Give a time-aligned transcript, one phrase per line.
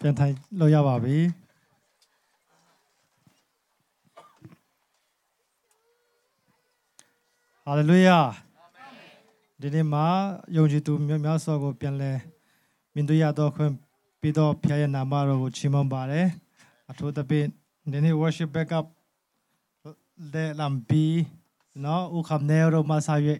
[0.00, 1.18] ပြန်ထိုင်လို့ရပါပြီ
[7.64, 8.18] ဟာလေလုယာ
[9.60, 10.06] ဒီနေ့မှာ
[10.56, 12.12] ယုံကြည်သူများများစွာကိုပြန်လဲ
[12.94, 13.72] မြင်တွေ့ရတော့ခွင့်
[14.20, 16.26] ပြီးတော့ဖခင်ရဲ့နာမတော်ကိုချီးမွမ်းပါတယ်
[16.90, 17.46] အထူးသဖြင့်
[17.92, 18.86] ဒီနေ့ worship backup
[20.32, 21.04] လေလမ်ပီ
[21.84, 23.34] နော်ဥခမ်နေရောမဆာရွေ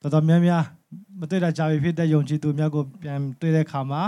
[0.00, 0.64] တော်တော်များများ
[1.18, 4.02] မတွေ့တာကြာပြီဖြစ်တဲ့ယုံကြည်သူများကိုပြန်တွေ့တဲ့အခါမှာ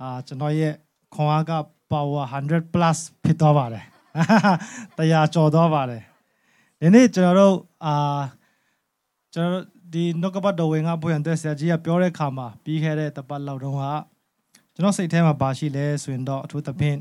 [0.00, 0.74] အာကျွန်တော်ရဲ့
[1.14, 1.52] ခွန်အားက
[1.92, 3.84] power 100 plus ဖြစ်သွားပါတယ်
[4.96, 6.02] တရားကျော်သွားပါတယ်
[6.80, 8.20] ဒီနေ့ကျွန်တော်တို့အာ
[9.34, 13.84] ကျွန်တော်ဒီနောက်ကပတ်တော်ဝင်ကဘုရင်တဲ့ဆရာကြီးကပြောတဲ့အခါမှာပြီးခဲ့တဲ့တပတ်လောက်တုန်းက
[14.74, 16.98] ကျွန်တော်စိတ်ထဲမှာပါရှိလဲဆိုရင်တော့အထူးသဖြင့်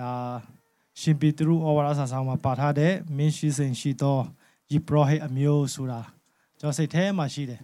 [0.00, 0.34] အာ
[1.00, 4.18] ရှင်ပီတရုဩဝါဒစာဆောင်မှာပါထားတဲ့မင်းရှိစဉ်ရှိသော
[4.72, 6.00] ယိပရောဟိတ်အမျိုးဆိုတာ
[6.58, 7.60] ကျွန်တော်စိတ်ထဲမှာရှိတယ်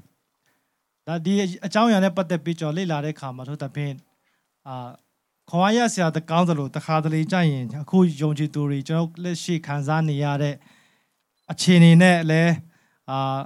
[1.07, 1.33] ဒါဒီ
[1.67, 3.95] အကြောင်းအရာနဲ့ပတ်သက်ပြီးကျွန်တော်လေ့လာတဲ့အခါမှာထို့သဖြင့်
[4.69, 4.91] အာ
[5.49, 10.55] ခွန်အားရဆရာတကောင်းသလိုတခါတလေကြရင်အခုယုံကြည်သူတွေကျွန်တော်လက်ရှိခံစားနေရတဲ့
[11.51, 12.55] အခြေအနေနဲ့လည်း
[13.11, 13.39] အာ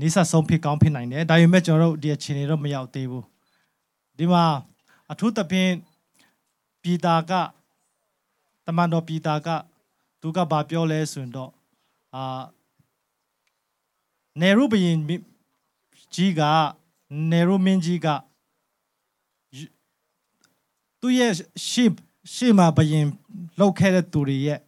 [0.00, 3.24] နေဆက်ဆုံးဖြစ်ကောင်းဖြစ်နိုင်တယ်ဒါပေမဲ့ကျွန်တော်တို့ဒီအခြေအနေတော့မရောက်သေးဘူး
[4.18, 4.44] ဒီမှာ
[5.12, 5.72] အထူးသဖြင့်
[6.82, 7.32] ပြည်တာက
[8.66, 9.48] တမန်တော်ပြည်တာက
[10.20, 11.50] သူကဘာပြောလဲဆိုရင်တော့
[12.14, 12.42] အာ
[14.40, 14.98] နေရုဘရင်
[16.14, 16.42] ကြီးက
[17.32, 18.06] နေရုမင်းကြီးက
[21.06, 21.32] သူ့ရဲ့
[21.68, 21.90] ရှေ့
[22.34, 23.06] ရှေ့မှာဘရင်
[23.58, 24.60] လောက်ခဲ့တဲ့သူတွေရဲ့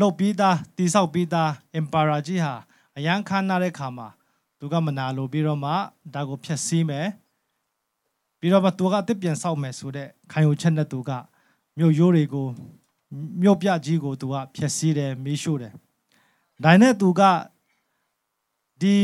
[0.00, 2.54] လောက်ပြီးသားတိဆောက်ပြီးသား emperor ကြီးဟာ
[2.96, 4.08] အရန်ခမ်းနာတဲ့ခါမှာ
[4.58, 5.72] သူကမနာလိုပြီးတော့မှ
[6.14, 7.08] ဒါကိုဖျက်ဆီးမယ်
[8.40, 11.10] ပြီးတော့မှသူကအစ်ပြန်ဆောက်မယ်ဆိုတဲ့ခံယူချက်နဲ့သူက
[11.78, 12.46] မြို့ရိုးတွေကို
[13.42, 15.72] မြို့ပြကြီးကိုသူကဖျက်ဆီးတယ်မီးရှို့တယ်
[16.64, 17.22] ဒါနဲ့သူက
[18.80, 18.94] ဒီ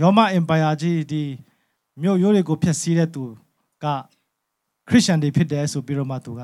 [0.00, 1.22] ယောမအင်ပါယာကြီးဒီ
[2.02, 3.24] မြို့ရိုးတွေကိုဖျက်ဆီးတဲ့သူ
[3.84, 3.86] က
[4.88, 6.40] ခရစ်ယာန်တွေဖြစ်တယ်ဆိုပြီးတော့မှသူက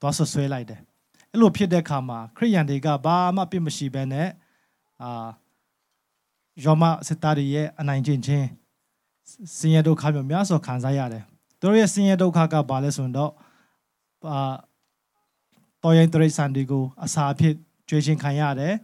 [0.00, 0.80] သွားဆွဆွဲလိုက်တယ်
[1.30, 4.28] အဲ့လိုဖြစ်တဲ့အခါမှာခရစ်ယာန်တွေကဘာမှပြစ်မရှိဘဲနဲ့
[5.02, 5.28] အာ
[6.64, 8.46] ယောမစစ်သားတွေရဲ့အနိုင်ကျင့်ခြင်း
[9.56, 11.24] ဆင်းရဲဒုက္ခမျိုးများစွာခံစားရတယ်
[11.60, 13.32] သူတို့ရဲ့ဆင်းရဲဒုက္ခကဘာလဲဆိုတော့
[14.30, 14.54] အာ
[15.82, 17.54] တော်ရင်တရိษံတွေကိုအစာအဖြစ်
[17.88, 18.74] ကြွေးခြင်းခံရတယ်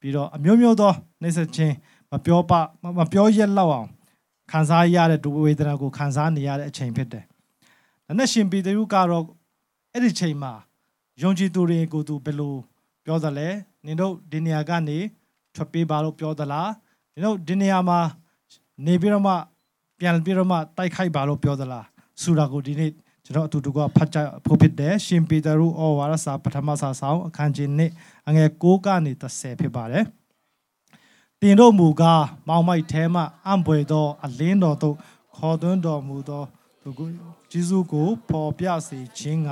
[0.00, 1.74] ပြီးတော့အမျိုးမျိုးသောနှိမ့်ဆက်ခြင်း
[2.10, 2.52] မပြောပ
[2.98, 3.88] မပြောရက်လောက်အောင်
[4.52, 7.24] ခံစားရတဲ့ဒုဝေဒနာကိုခံစားနေရတဲ့အချိန်ဖြစ်တယ်။
[8.06, 9.24] ဒါနဲ့ရှင်ပေတရုကတော့
[9.92, 10.52] အဲ့ဒီချိန်မှာ
[11.22, 12.54] ယုံကြည်သူတွေကိုသူဘယ်လို
[13.04, 13.48] ပြောသလဲ
[13.84, 14.98] နင်တို့ဒီနေရာကနေ
[15.54, 16.70] ထွက်ပြေးပါလို့ပြောသလား
[17.12, 18.00] နင်တို့ဒီနေရာမှာ
[18.86, 19.34] နေပြီးတော့မှ
[19.98, 21.84] ပြန်ပြီးတော့မှတိုက်ခိုက်ပါလို့ပြောသလား
[22.22, 22.90] ဆိုတာကိုဒီနေ့
[23.24, 30.04] ကျွန်တော်အတူတူကဖတ်ကြဖို့ဖြစ်တယ်ရှင်ပေတရုဩဝါဒစာပထမစာဆောင်အခန်းကြီး1အငယ်6ကနေ30ဖြစ်ပါတယ်
[31.40, 34.96] တင်တို့မူကားမောင်မိုက်ထဲမှအံပွေသောအလင်းတော်သို့
[35.36, 36.42] ခေါ်သွင်းတော်မူသော
[36.82, 37.08] သူကို
[37.54, 39.50] ဂျေဇုကိုပေါ်ပြစေခြင်းက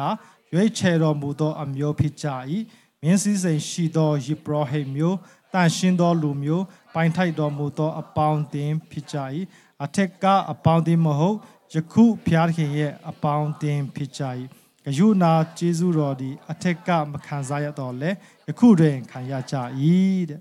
[0.52, 2.28] ရွေးချယ်တော်မူသောအမျိုးဖြစ်ကြ၏
[3.02, 5.18] မင်းစည်းစိမ်ရှိသောယေဘရဟိမျိုး
[5.52, 6.64] တန်ရှင်းသောလူမျိုး
[6.94, 9.16] ပိုင်ထိုက်တော်မူသောအပေါင်းအသင်းဖြစ်ကြ၏
[9.84, 11.36] အထက်ကအပေါင်းအသင်းမဟုတ်
[11.74, 14.22] ယခုဖျားခင်ရဲ့အပေါင်းအသင်းဖြစ်ကြ၏
[14.84, 18.10] ဂယုနာကျေးဇူးတော်သည်အထက်ကမခံစားရတော့လဲ
[18.48, 19.54] ယခုတွင်ခံရကြ၏
[20.30, 20.41] တဲ့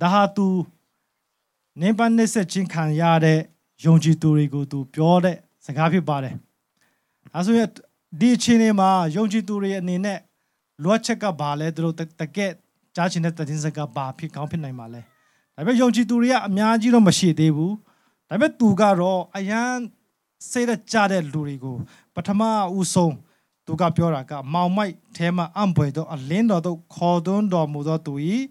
[0.00, 0.46] ဒါဟာသူ
[1.80, 3.40] နင်းပန်းနေဆက်ချင်းခံရတဲ့
[3.84, 5.36] ယုံကြည်သူတွေကိုသူပြောတဲ့
[5.66, 6.36] စကားဖြစ်ပါတယ်
[7.36, 7.68] အဲဆိုရင်
[8.20, 10.18] ဒီအချိန်မှာယုံကြည်သူတွေအနေနဲ့
[10.84, 12.52] လွတ်ချက်ကဘာလဲသူတို့တကက်
[12.96, 15.00] ကြားချင်တဲ့တည်င်းစကားဘာဖြစ်ကောင်းဖြစ်နိုင်မှာလဲ
[15.56, 17.74] ဒါပေမဲ့ယုံကြည်သူတွေကအများကြီးတော့မရှိသေးဘူး
[18.28, 19.72] ဒါပေမဲ့သူကတော့အရန်
[20.50, 21.76] စေတဲ့ကြားတဲ့လူတွေကို
[22.14, 22.42] ပထမ
[22.76, 23.14] ဦးဆုံး
[23.66, 28.14] သူကပြောတာကမောင်မိုက်ထဲမှာအံပွေတော့အလင်းတော်တို့ခေါ်သွန်းတော်မူသောသူ၏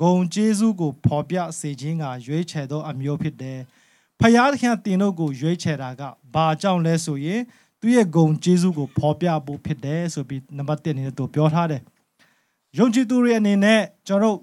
[0.00, 3.58] ဂုံကျေးဇူးကိုဖော်ပြစေခြင်းကရွေးချယ်သောအမျိုးဖြစ်တယ်။
[4.20, 6.02] ဖယားသခင်တင်တို့ကိုရွေးချယ်တာက
[6.34, 7.40] ဘာကြောင့်လဲဆိုရင်
[7.84, 11.82] သူရဲ့ဂုံကျေးဇူးကိုဖော်ပြဖို့ဖြစ်တယ်ဆိုပြီးနံပါတ်1အနေနဲ့သူပြောထားတယ်။
[12.78, 14.38] ယုံကြည်သူတွေအနေနဲ့ကျွန်တော်တို့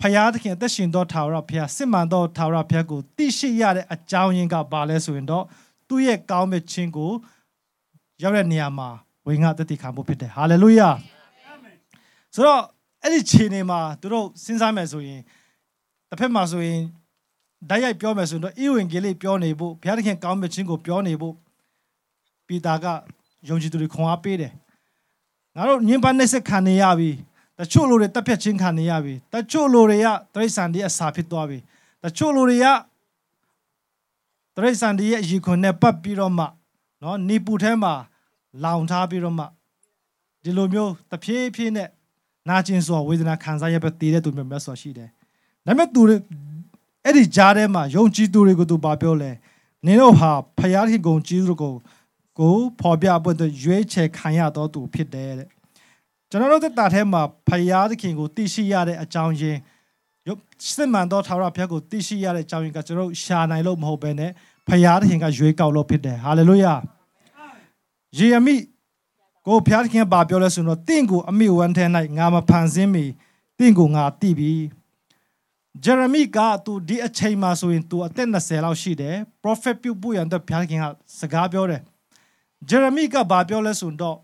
[0.00, 5.44] ဖယားသခင်အသက်ရှင်သောထာဝရဘုရားစစ်မှန်သောထာဝရဘုရားကိုသိရှိရတဲ့အကြောင်းရင်းကဘာလဲဆိုရင်တော့
[5.88, 7.10] သူ့ရဲ့ကောင်းမြတ်ခြင်းကို
[8.22, 8.88] ရောက်တဲ့နေရာမှာ
[9.26, 10.88] ဝင်ငါတတိခံဖို့ဖြစ်တယ်ဟာလေလုယာ
[12.34, 12.62] ဆိုတော့
[13.02, 15.20] အဲ့ဒီခြေနေမှာသူတို့စဉ်းစားမယ်ဆိုရင်
[16.10, 16.80] တစ်ဖက်မှာဆိုရင်
[17.70, 21.34] ဓာတ်ရိုက်ပြောမယ်ဆိုတော့ဧဝံဂေလိပြောနေဖို့ဘုရားသခင်ကောင်းမြတ်ခြင်းကိုပြောနေဖို့
[22.52, 22.86] ပေတာက
[23.48, 24.52] ယုံကြည်သူတွေခွန်အားပေးတယ်
[25.56, 27.10] ငါတို့ညင်ပန်းနှိမ့်ဆက်ခံနေရပြီ
[27.58, 31.58] တချို့လူတွေတက်ဖြတ်ချင်းခံနေရပြီတချို့လူတွေကတရိษံတွေအစာဖြစ်သွားပြီ
[32.04, 32.66] တချို့လူတွေက
[34.56, 36.46] တရိษံတွေရဲ့အရေခွန်နဲ့ပတ်ပြီးတော့မှ
[37.02, 37.92] နော်နေပူထဲမှာ
[38.64, 39.44] လောင်ထားပြီးတော့မှ
[40.42, 41.88] ဒီလိုမျိုးတဖြည်းဖြည်းနဲ့
[42.48, 45.08] နာကျင်စွာဝေဒနာခံစားရပဲတည်တဲ့သူမျိုးများစွာရှိတယ်။
[45.66, 46.16] ဒါပေမဲ့သူတွေ
[47.04, 49.30] အဲ့ဒီကြားထဲမှာယုံကြည်သူတွေကိုသူဘာပြောလဲ။
[49.86, 51.74] နင်တို့ဟာဖယားခင်ကုံကြီးသူတို့ကို
[52.38, 55.48] ကိုဖော်ပြဖို့အတွက်ရွေးချယ်ခံရတော်သူဖြစ်တယ်တဲ့
[56.30, 59.60] ကျွန်တော်တို့တာထဲမှာဖယားသခင်ကိုသိရှိရတဲ့အကြောင်းရင်း
[60.28, 60.40] ရုပ်
[60.74, 64.30] စစ်မှန်သောထာဝရဘုရားကိုသိရှိရတဲ့အကြောင်းရင်းကကျွန်တော်တို့ရှာနိုင်လို့မဟုတ်ဘဲနဲ့
[64.68, 66.74] ဖယားသခင်ကရွေးကောက်လို့ဖြစ်တယ်ဟာလေလုယာ
[68.18, 68.54] ယေရမိ
[69.46, 71.84] ကိုဘုရားသခင်ကပြောလဲဆိုတော့တင့်ကိုအမိဝန်ထဲ၌
[72.18, 73.04] ငါမဖန်ဆင်းမီ
[73.58, 74.52] တင့်ကိုငါသိပြီ
[75.84, 80.84] ဂျေရမိကသူဒီအချိန်မှာဆိုရင်သူအသက်20လောက်ရှိတယ် prophet ပြုတ်ဖို့ရတဲ့ဘုရားသခင်က
[81.20, 81.82] စကားပြောတယ်
[82.68, 84.16] ဂျေရမိကဘာပြောလဲဆိုတော့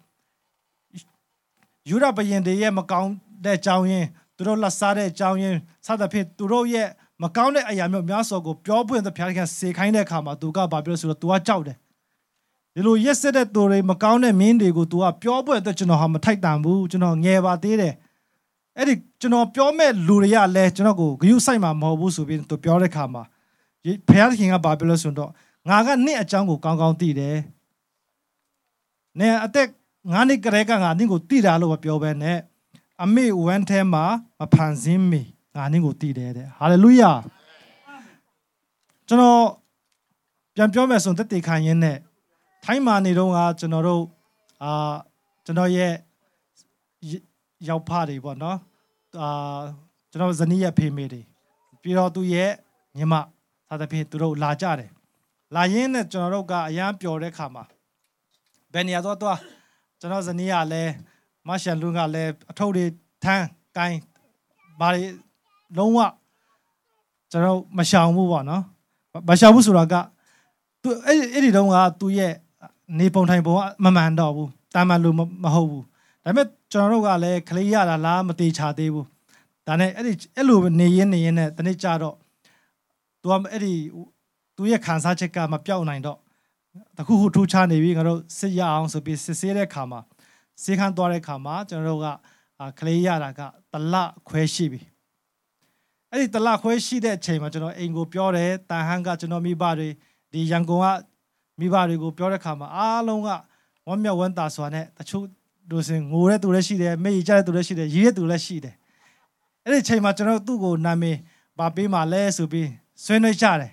[1.88, 3.12] ယူရဘရင်တွေရဲ့မကောင်း
[3.44, 4.06] တဲ့အကြောင်းရင်း
[4.37, 6.88] သူတို့လက်စားတဲ့အကြောင်းရင်းစသဖြင့်သူတို့ရဲ့
[7.23, 11.76] မကောင်းတဲ့အရာမျိုးများစွာကိုပြောပွင့်တဲ့ဘုရားသခင်စေခိုင်းတဲ့အခါမှာသူကဘာပြောဆိုတော့ तू ကကြောက်တယ်
[12.75, 17.94] ဒီလိုရက်ဆက်တဲ့သူတွေမကောင်းတဲ့မင်းတွေကို तू ကပြောပွင့်တဲ့ကျွန်တော်ဟာမထိုက်တန်ဘူးကျွန်တော်ငယ်ပါသေးတယ်
[18.76, 23.23] အဲ့ဒီကျွန်တော်ပြောမဲ့လူတွေကလည်းကျွန်တော်ကိုဂယုဆိုင်မှာမဟုတ်ဘူးဆိုပြီးသူပြောတဲ့အခါမှာ
[24.08, 25.31] ဘုရားသခင်ကဘာပြောလဲဆိုတော့
[25.69, 27.37] ငါကနှစ်အကြောင်းကိုကောင်းကောင်းသိတယ်။
[29.20, 29.69] နဲ့အသက်
[30.12, 32.38] ငါးနှစ်ကလေးကငါနင့်ကိုသိတာလို့ပြောပဲနဲ့
[33.02, 34.05] အမေဝမ်းထဲမှာ
[34.38, 35.22] မဖန်ဆင်းမီ
[35.55, 37.12] ငါနင့်ကိုသိတယ်တဲ့ဟာလေလုယာ
[39.08, 39.43] ကျွန်တော်
[40.55, 41.99] ပြန်ပြောမယ်ဆိုတက်တေခံရင်းနဲ့
[42.64, 44.05] ထိုင်းမာနေတော့ကကျွန်တော်တို့
[44.62, 44.94] အာ
[45.44, 45.93] ကျွန်တော်ရဲ့
[47.69, 48.58] ရောက်ဖတွေပေါ့နော်
[49.20, 49.60] အာ
[50.10, 51.22] ကျွန်တော်ဇနီးရဲ့ဖေမေတွေ
[51.82, 52.50] ပြီးတော့သူရဲ့
[52.96, 53.14] ညီမ
[53.69, 54.90] သာသဖြင့်သူတို့လာကြတယ်
[55.55, 57.64] လာရင်းနဲ့ကျွန်တော်တို့ကအရန်ပျော်တဲ့ခါမှာ
[58.73, 59.38] ဘယ်နေရာတော့တော့
[60.00, 60.93] ကျွန်တော်ဇနီးကလည်း
[61.47, 62.85] မရှန်လူကလည်းအထုပ်တွေ
[63.25, 63.99] ထမ်းကိုင်း
[64.81, 65.05] ဘာတွေ
[65.76, 65.99] လုံးဝ
[67.31, 68.62] ကျွန်တော်မရှောင်ဘူးပေါ့နော်
[69.29, 69.94] မရှောင်ဘူးဆိုတာက
[70.82, 72.32] သူအဲ့အဲ့ဒီတုန်းကသူ့ရဲ့
[72.99, 75.11] နေပုံထိုင်ပုံကမမှန်တော့ဘူးတာမန်လူ
[75.44, 75.85] မဟုတ်ဘူး
[76.25, 79.06] ဒါပေမဲ့ကျွန်တော်တို့ကလည်းခလေးရတာလားမသေးချာသေးဘူး
[79.67, 82.17] ဒါနဲ့အဲ့ဒီအဲ့လိုနေရင်းနေရင်းနဲ့တနေ့ကြတော့
[83.20, 83.75] သူကအဲ့ဒီ
[84.56, 86.19] သူရဲ့ခံစားချက်ကမပြောက်နိုင်တော့
[86.97, 90.00] တခုခုထူးခြားနေပြီငါတို့စစ်ရအောင်ဆိုပြီးစစ်ဆေးတဲ့ခါမှာ
[90.62, 92.06] စေခန်းသွားတဲ့ခါမှာကျွန်တော်တို့က
[92.79, 93.41] ခလေးရတာက
[93.73, 93.94] တလ
[94.29, 94.81] ခွဲရှိပြီ
[96.11, 99.88] အဲ့ဒီတလခွဲရှိတဲ့အချိန်မှာကျွန်တော်အိမ်ကိုပြောတယ်တန်ဟန်ကကျွန်တော်မိဘတွေ
[100.32, 100.87] ဒီရန်ကုန်က
[101.61, 103.29] မိဘတွေကိုပြောတဲ့ခါမှာအားလုံးက
[103.88, 105.25] ဝမ်းမြောက်ဝမ်းသာစွာနဲ့တချို့
[105.70, 108.75] တို့စင်ငိုတဲ့သူလည်းရှိတယ်မေ့ကြတဲ့သူလည်းရှိတယ်ရည်တဲ့သူလည်းရှိတယ်
[109.65, 111.17] အဲ့ဒီအချိန်မှာကျွန်တော်သူ့ကိုနာမည်
[111.59, 112.69] ဗာပေးမှလဲဆိုပြီး
[113.05, 113.73] ဆွေးနွေးကြတယ်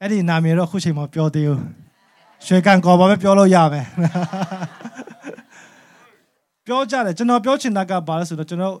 [0.00, 1.83] အဲ့ဒီနာမည်တော့ခုချိန်မှာပြောသေးဘူး
[2.46, 3.86] ရွှေကန်ကော်ပါပဲပြောလို့ရမယ်
[6.66, 8.76] ပြောကြတယ်ကျွန်တော်ပြောချင်တာကဘာလဲဆိုတော့ကျွန်တော်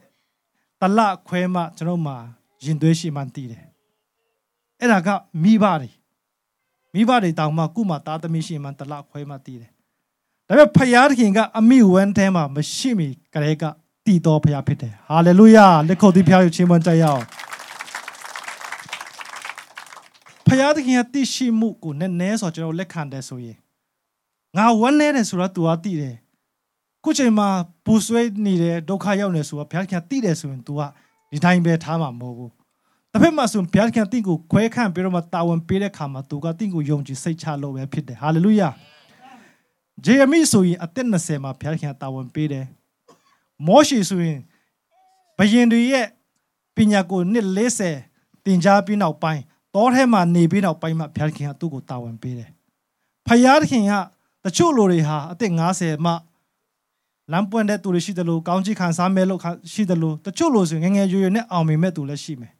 [0.80, 2.16] တလခွဲမှကျွန်တော်မှာ
[2.64, 3.64] ရင်သွေးရှိမှတည်တယ်
[4.80, 5.08] အဲ့ဒါက
[5.42, 5.90] မိဘတွေ
[6.94, 9.70] မိဘတွေတောင်မှကုမှသားသမီးရှိမှတလခွဲမှတည်တယ်
[10.48, 13.64] ဒါပေမဲ့ဖယားသခင်ကအမိဝမ်းထဲမှာမရှိမီကလေးက
[14.06, 17.22] တည်တော်ဖယားဖြစ်တယ်ဟာလေလုယာလက်ခုပ်သီးဖျားယူခြင်းမတက်ရအောင်
[20.47, 23.57] ဖယားသခင်ကတည်ရှိမှုကိုနည်းနည်းဆိုကျွန်တော်လက်ခံတယ်ဆိုရင်
[24.57, 26.15] ငါဝမ်းနေတယ်ဆိုတော့ तू ကတည်တယ်
[27.03, 27.47] ခုချိန်မှာ
[27.85, 30.81] ပူဆွေးနေတယ်ဒုက္ခရောက်နေဆိုတော့ဘုရားခင်တည်တယ်ဆိုရင် तू က
[31.31, 32.51] ဒီတိုင်းပဲထားမှာမဟုတ်ဘူး
[33.11, 38.69] တစ်ဖက်မှာဆိုဘုရားခင်တင့်ကိုခွဲခန့်ပြီးတော့မှတာဝန်ပေးတဲ့ခါမှာ तू ကတင့်ကိုယုံကြည်စိတ်ချလို့ပဲဖြစ်တယ်ဟာလေလုယာ
[40.03, 42.65] ဂျေရမိဆိုရင်အသက်20မှာဘုရားခင်တာဝန်ပေးတယ်
[43.67, 44.39] မောရှေဆိုရင်
[45.37, 46.07] ဘယင်တွေရဲ့
[46.75, 47.47] ပညာကိုနှစ်
[47.97, 49.41] 40တင်ကြားပြီးနောက်ပိုင်း
[49.74, 52.50] တောထဲမှာနေပြီးနောက်ပိုင်းမှာဘုရားခင်ကသူ့ကိုတာဝန်ပေးတယ်
[53.26, 53.92] ဖယားခင်က
[54.44, 56.12] တချို့လူတွေဟာအသက်50မှ
[57.32, 59.40] လမ်းပွင့်တဲ့သူတွေရှိတယ်လို့ကောင်းချီးခံစားမဲ့လို့
[59.72, 62.52] ရှိတယ်လို့တချို့လူဆိုငငယ်ရွယ်ရွယ်နဲ့အောင်မြင်မဲ့သူလည်းရှိမယ်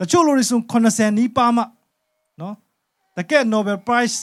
[0.00, 1.62] တချို့လူတွေဆို80နီးပါးမှ
[2.40, 2.54] နော်
[3.16, 4.16] တကယ် Nobel Prize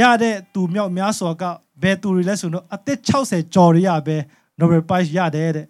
[0.00, 1.42] ရတဲ့သူမြောက်များစွာက
[1.82, 4.16] ဘယ်သူတွေလဲဆိုတော့အသက်60ကျော်ရပဲ
[4.60, 5.66] Nobel Prize ရတယ်တဲ့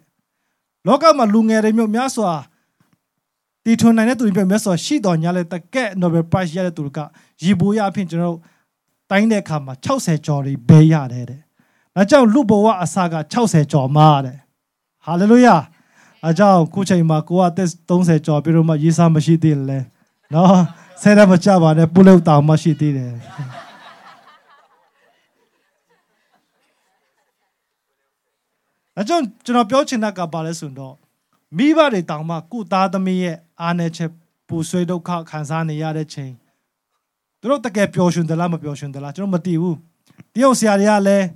[0.87, 2.31] လောကမှာလူငယ်တွေမျိုးများစွာ
[3.65, 6.99] တီထွန်နိုင်တဲ့သူတွေမျိုးများစွာရှိတော်ညာလဲတကက် Nobel Prize ရတဲ့သူက
[7.43, 8.37] ရီပိုးရအဖြစ်ကျွန်တော်
[9.09, 11.41] တိုင်းတဲ့အခါမှာ60ကျော်တွေဘဲရတယ်တဲ့။
[11.95, 14.37] ဒါကြောင့်လူဘဝအစက60ကျော်မှတဲ့။
[15.05, 15.55] ဟာလေလုယာ။
[16.27, 19.79] အကြောင်းခုချိန်မှာကိုကအသက်30ကျော်ပြီးတော့မှရေးစားမရှိသေးလေ။
[20.33, 20.57] နော်
[21.01, 23.11] ဆဲရမကြပါနဲ့ပုလုတ်တောင်မှရှိသေးတယ်။
[28.99, 30.95] အကြောင်းကျွန်တော်ပြောချင်တာကဘာလဲဆိုတော့
[31.57, 34.11] မိဘတွေတောင်မှကုသားသမီးရဲ့ အားနည်းချက်
[34.47, 36.31] ပူဆွေးဒုက္ခခံစားနေရတဲ့ချိန်
[37.39, 39.77] သူတို့တကယ်ပျော်ရွှင်သလားမပျော်ရွှင်သလားကျွန်တော်မသိဘူး
[40.33, 41.27] တရုတ်ဆရာတွေကလည်း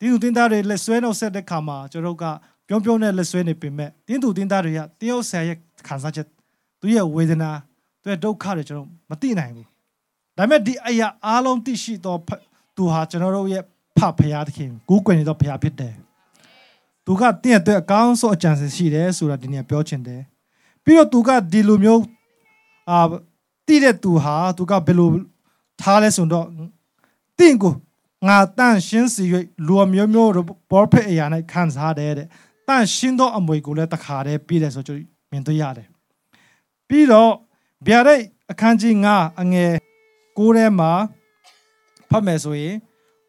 [0.00, 2.24] တင်းသူတင်းသားတွေလက်ဆွဲနှုတ်ဆက်တဲ့ခါမှာကျွန်တော်က
[2.68, 5.56] ပြုံးပြုံးနဲ့လက်ဆွဲနေပေမဲ့တင်းသူတင်းသားတွေကတရုတ်ဆရာရဲ့
[5.88, 6.26] ခံစားချက်
[6.80, 7.50] သူရဲ့ဝေဒနာ
[8.02, 9.66] သူရဲ့ဒုက္ခတွေကျွန်တော်မသိနိုင်ဘူး
[10.36, 12.18] ဒါပေမဲ့ဒီအရာအားလုံးသိရှိတော့
[12.76, 13.62] သူဟာကျွန်တော်တို့ရဲ့
[13.98, 15.94] ဖဖရာသခင်ကိုးကွယ်နေတော့ဖရာဖြစ်တယ်
[17.06, 20.22] သူကတင့်အတွက်အကောင်းဆုံးအကြံစီရှိတယ်ဆိုတာဒီနေ့ပြောချင်တယ်
[20.84, 22.02] ပြီးတော့သူကဒီလိုမျိုး
[22.90, 23.00] အာ
[23.66, 25.08] တိတဲ့သူဟာသူကဘယ်လို
[25.80, 26.46] ထားလဲဆိုတော့
[27.38, 27.72] တင့်ကို
[28.28, 29.24] ငါတန့်ရှင်းစီ၍
[29.66, 30.30] လူအမျိုးမျိုး
[30.70, 32.26] ဘောဖက်အရာ၌ခံစားတယ်တဲ့
[32.68, 35.88] တန့်ရှင်းသောအမွေကိုလည်းတခါတည်းပြီးတယ်ဆိုကျွန်တော်မြင်တွေ့ရတယ်
[36.88, 37.30] ပြီးတော့
[37.86, 39.72] ဗျာဒိတ်အခန်းကြီး9အငယ်
[40.36, 40.92] 6ထဲမှာ
[42.10, 42.76] ဖတ်မယ်ဆိုရင်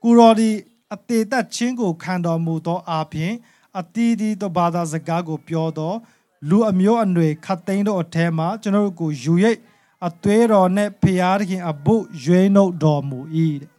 [0.03, 0.49] ကိုရော်ဒီ
[0.93, 3.33] အတေသက်ချင်းကိုခံတော်မူသောအပြင်
[3.79, 5.93] အတီးဒီသောဘာသာစကားကိုပြောသော
[6.49, 9.59] လူအမျိုးအနွယ်ခတ်သိမ်းတို့အထဲမှာကျွန်တော်တို့ကိုယူရိတ်
[10.07, 13.19] အသွေးတော်နဲ့ဖျားသခင်အဘုရွေးနှုတ်တော်မူ၏
[13.61, 13.71] တဲ့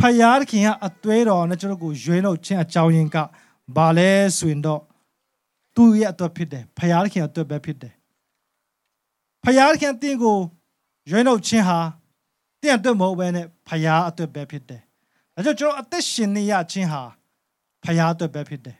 [0.00, 3.16] ဖယားခင်ကအသွေးတော်နဲ့ကျွန်တော်ကိုရွေးလို့ချင်းအကြောင်းရင်းက
[3.76, 4.82] ဘာလဲဆိုရင်တော့
[5.74, 7.94] သူ့ရဲ့အတွက်ဖြစ်တယ်ဖယားခင်အတွက်ပဲဖြစ်တယ်
[9.44, 10.38] ဖယားခင်တင်းကို
[11.10, 11.78] ရွေးလို့ချင်းဟာ
[12.60, 14.82] တင်းအတွက်မဟုတ်ဘဲနဲ့ဖယားအတွက်ပဲဖြစ်တယ်
[15.34, 17.02] ဒါကြောင့်ကျွန်တော်အသက်ရှင်နေရချင်းဟာ
[17.84, 18.78] ဖယားအတွက်ပဲဖြစ်တယ်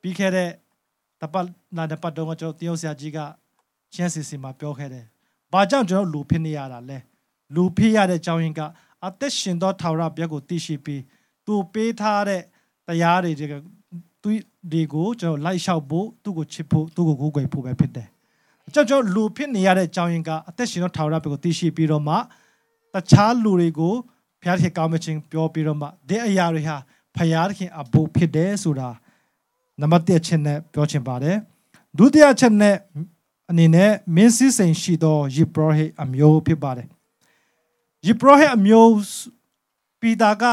[0.00, 0.50] ပြီးခဲ့တဲ့
[1.20, 3.18] တပတ်လာတပတ်တော့ကျွန်တော်တယောက်ဆရာကြီးက
[3.94, 5.04] ချင်းစီစီမှာပြောခဲ့တယ်
[5.52, 6.98] ဘာကြောင့်ကျွန်တော်လူဖြစ်နေရတာလဲ
[7.54, 8.60] လူဖြစ်ရတဲ့အကြောင်းရင်းက
[9.06, 11.02] အသက်ရှင်သောထာဝရဘုရားကိုသိရှိပြီး
[11.46, 12.42] သူပေးထားတဲ့
[12.86, 14.30] တရားတွေသူ
[14.72, 18.08] တွေကိုကျွန်တော်လိုက်လျှောက်ဖို့သူ့ကိုချစ်ဖို့သူ့ကိုကိုးကွယ်ဖို့ပဲဖြစ်တယ်။
[18.74, 22.14] ကျွန်တော်လူဖြစ်နေရတဲ့အကြောင်းရင်းကအသက်ရှင်သောထာဝရဘုရားကိုသိရှိပြီးတော့မှ
[22.94, 23.94] တခြားလူတွေကို
[24.40, 26.76] ဘုရားသခင်ကောင်းမခြင်းပြောပြီးတော့မှဒီအရာတွေဟာ
[27.16, 28.88] ဘုရားသခင်အဖို့ဖြစ်တယ်ဆိုတာ
[29.80, 31.36] နံပါတ်1ချက်နဲ့ပြောချင်ပါတယ်။
[31.98, 32.76] ဒုတိယချက်နဲ့
[33.50, 36.88] အနေနဲ့မင်းစည်းစိမ်ရှိသောယေဘရဟိအမျိုးဖြစ်ပါတယ်
[38.06, 38.92] ယေဘရဟိအမျိုး
[40.00, 40.44] ပီတာက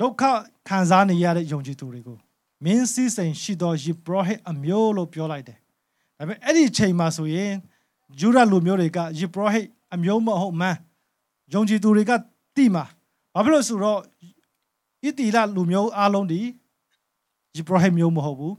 [0.00, 0.22] ဒုက္ခ
[0.68, 2.18] ခံစားနေရတဲ့ယုံကြည်သူတွေကို
[2.64, 5.58] မင်းစည်းစိမ်ရှိသောယေဘရဟိအမျိုးလို့ပြောလိုက်တယ်။
[6.18, 7.52] ဒါပေမဲ့အဲ့ဒီချိန်မှာဆိုရင်
[8.20, 9.62] ယူရလူမျိုးတွေကယေဘရဟိ
[9.94, 10.78] အမျိုးမဟုတ်မှန်း
[11.52, 12.12] ယုံကြည်သူတွေက
[12.56, 12.84] တိမှာ
[13.34, 14.00] ဘာဖြစ်လို့ဆိုတော့
[15.06, 16.40] ဣတိလလူမျိုးအားလုံးဒီ
[17.56, 18.54] ယေဘရဟိမျိုးမဟုတ်ဘူး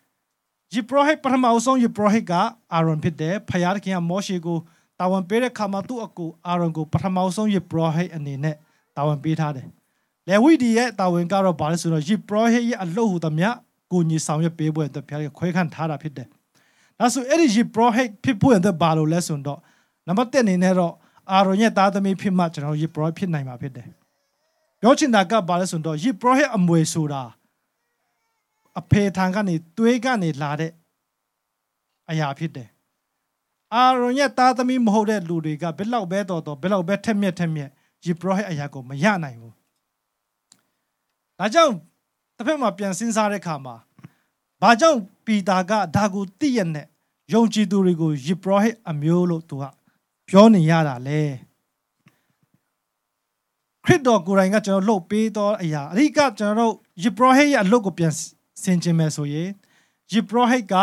[0.74, 2.32] ။ယေဘရဟိပထမအဆုံးယေဘရဟိက
[2.72, 4.58] အာရွန်ဖြစ်တယ်ဖယားခင်ကမောရှေကို
[4.98, 8.56] တာဝန်ပေးတဲ့ခါမှာသူ့အကူအာရွန်ကိုပထမဆုံးယေဘရဟိအနေနဲ့
[8.96, 9.66] တာဝန်ပေးထားတယ်။
[10.28, 13.48] လေဝိဒီရဲ့တာဝန်ကတော့ဘာလဲဆိုတော့ယေဘရဟိရဲ့အလုပ်ဟူသမျှ
[13.92, 16.26] ကိုညီဆောင်ရွက်ပေးဖို့အတွက်ဖျားခွဲခန့်ထားတာဖြစ်တယ်။
[16.98, 19.60] ဒါဆိုအဲ့ဒီယေဘရဟိဖြစ်ဖို့အတွက်ဘာလို့လဲဆိုတော့
[20.06, 20.92] နံပါတ်1အနေနဲ့တော့
[21.32, 23.88] အာရွန်ရဲ့သားသမီးဖြစ်မှကျွန်တော်ယေဘရဖြစ်နိုင်မှာဖြစ်တယ်။
[24.80, 27.22] ပြောချင်တာကဘာလဲဆိုတော့ယေဘရဟိအမွေဆိုတာ
[28.78, 30.72] အဖေထံကနေတွေးကနေလာတဲ့
[32.10, 32.68] အရာဖြစ်တယ်
[33.74, 37.70] အာရွန်ရဲ့သားသမီးမဟုတ်တဲ့လူတွေကဘယ်လောက်ပဲတော်တော်ဘယ်လောက်ပဲထက်မြက်ထက်မြက်
[38.04, 39.54] ယေဘရဟိအရာကိုမရနိုင်ဘူး
[41.38, 41.72] ဒါကြောင့်
[42.36, 43.76] တစ်ဖက်မှာပြန်စဉ်းစားတဲ့အခါမှာ
[44.62, 46.86] ဘာကြောင့်ပီတာကဒါကိုသိရနဲ့
[47.32, 49.64] ယုံကြည်သူတွေကိုယေဘရဟိအမျိုးလို့သူက
[50.28, 51.22] ပြောနေရတာလေ
[53.84, 58.12] ခရစ်တော်ကိုယ်တိုင်ကကျွန်တော်လှုပ်ပေးသောအရာအဓိကကျွန်တော်တို့ယေဘရဟိရဲ့အလုပ်ကိုပြန်
[58.62, 59.48] ဆင်ခြင်မယ်ဆိုရင်
[60.12, 60.74] ယေဘရဟိက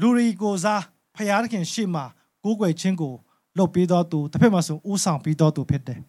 [0.00, 0.82] လူရီကိုစား
[1.16, 2.04] ဖယားခင်ရှေ့မှာ
[2.44, 3.14] ကိုးကွယ်ခြင်းကို
[3.56, 6.00] လှုပ်ပေးတော်သူတစ်ဖက်မှာဆိုဥဆောင်ပေးတော်သူဖြစ်တယ်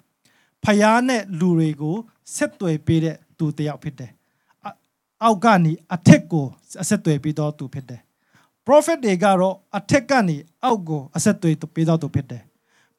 [0.64, 1.96] ဖယားနဲ့လူတွေကို
[2.36, 4.12] ဆက်သွယ်ပေးတဲ့သူတယောက်ဖြစ်တယ်
[5.24, 6.46] အောက်ကနေအထက်ကို
[6.82, 8.02] အဆက်သွယ်ပေးတော်သူဖြစ်တယ်
[8.66, 12.44] prophet တွေကတော့အထက်ကနေအောက်ကိုအဆက်သွယ်ပေးတော်သူဖြစ်တယ်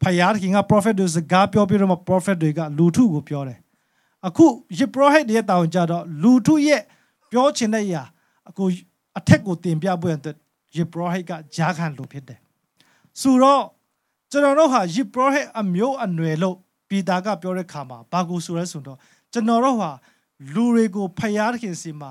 [0.02, 3.58] ဖယားခင်က prophet တွေစကားပြောပြီးတော့မှ prophet တွေကလူထုကိုပြောတယ်
[4.26, 4.46] အခု
[4.78, 6.82] ယေ prophet တွေရဲ့တောင်းကြတော့လူထုရဲ့
[7.32, 8.02] ပြောချင်တဲ့အရာ
[8.48, 8.64] အခု
[9.18, 10.36] အထက်ကိုတင်ပြဖို့အတွက်
[10.76, 12.38] ယေဘရဟိတ်ကဂျာခံလို့ဖြစ်တယ်
[13.20, 13.64] ဆိုတော့
[14.30, 16.56] ကျွန်တော်တို့ဟာယေဘရဟိတ်အမျိုးအနွယ်လို့
[16.88, 18.98] ပီတာကပြောတဲ့ခါမှာဘာကိုဆိုရဲဆိုတော့
[19.32, 19.90] ကျွန်တော်တို့ဟာ
[20.54, 22.10] လူတွေကိုဖျားခင်စီမှာ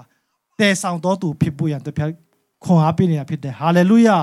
[0.60, 2.02] တည်ဆောင်တော်သူဖြစ်ဖို့ရန်တပြ
[2.64, 4.18] ခွန်အားပေးနေတာဖြစ်တယ်ဟာလေလုယာ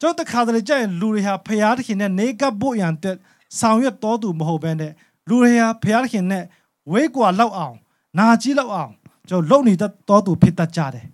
[0.00, 3.16] ကျွန်တော်တခါတလေကြရင်လူတွေဟာဖျားခင်နဲ့နေကပ်ဖို့ရန်တက်
[3.60, 4.92] ဆောင်ရွက်တော်သူမဟုတ်ဘဲနဲ့
[5.28, 6.44] လူတွေဟာဖျားခင်နဲ့
[6.92, 7.76] ဝေးကွာလောက်အောင်
[8.18, 8.92] နာကြီးလောက်အောင်
[9.28, 11.06] ကျွန်တော်လုံနေတော်သူဖြစ်တတ်ကြတယ်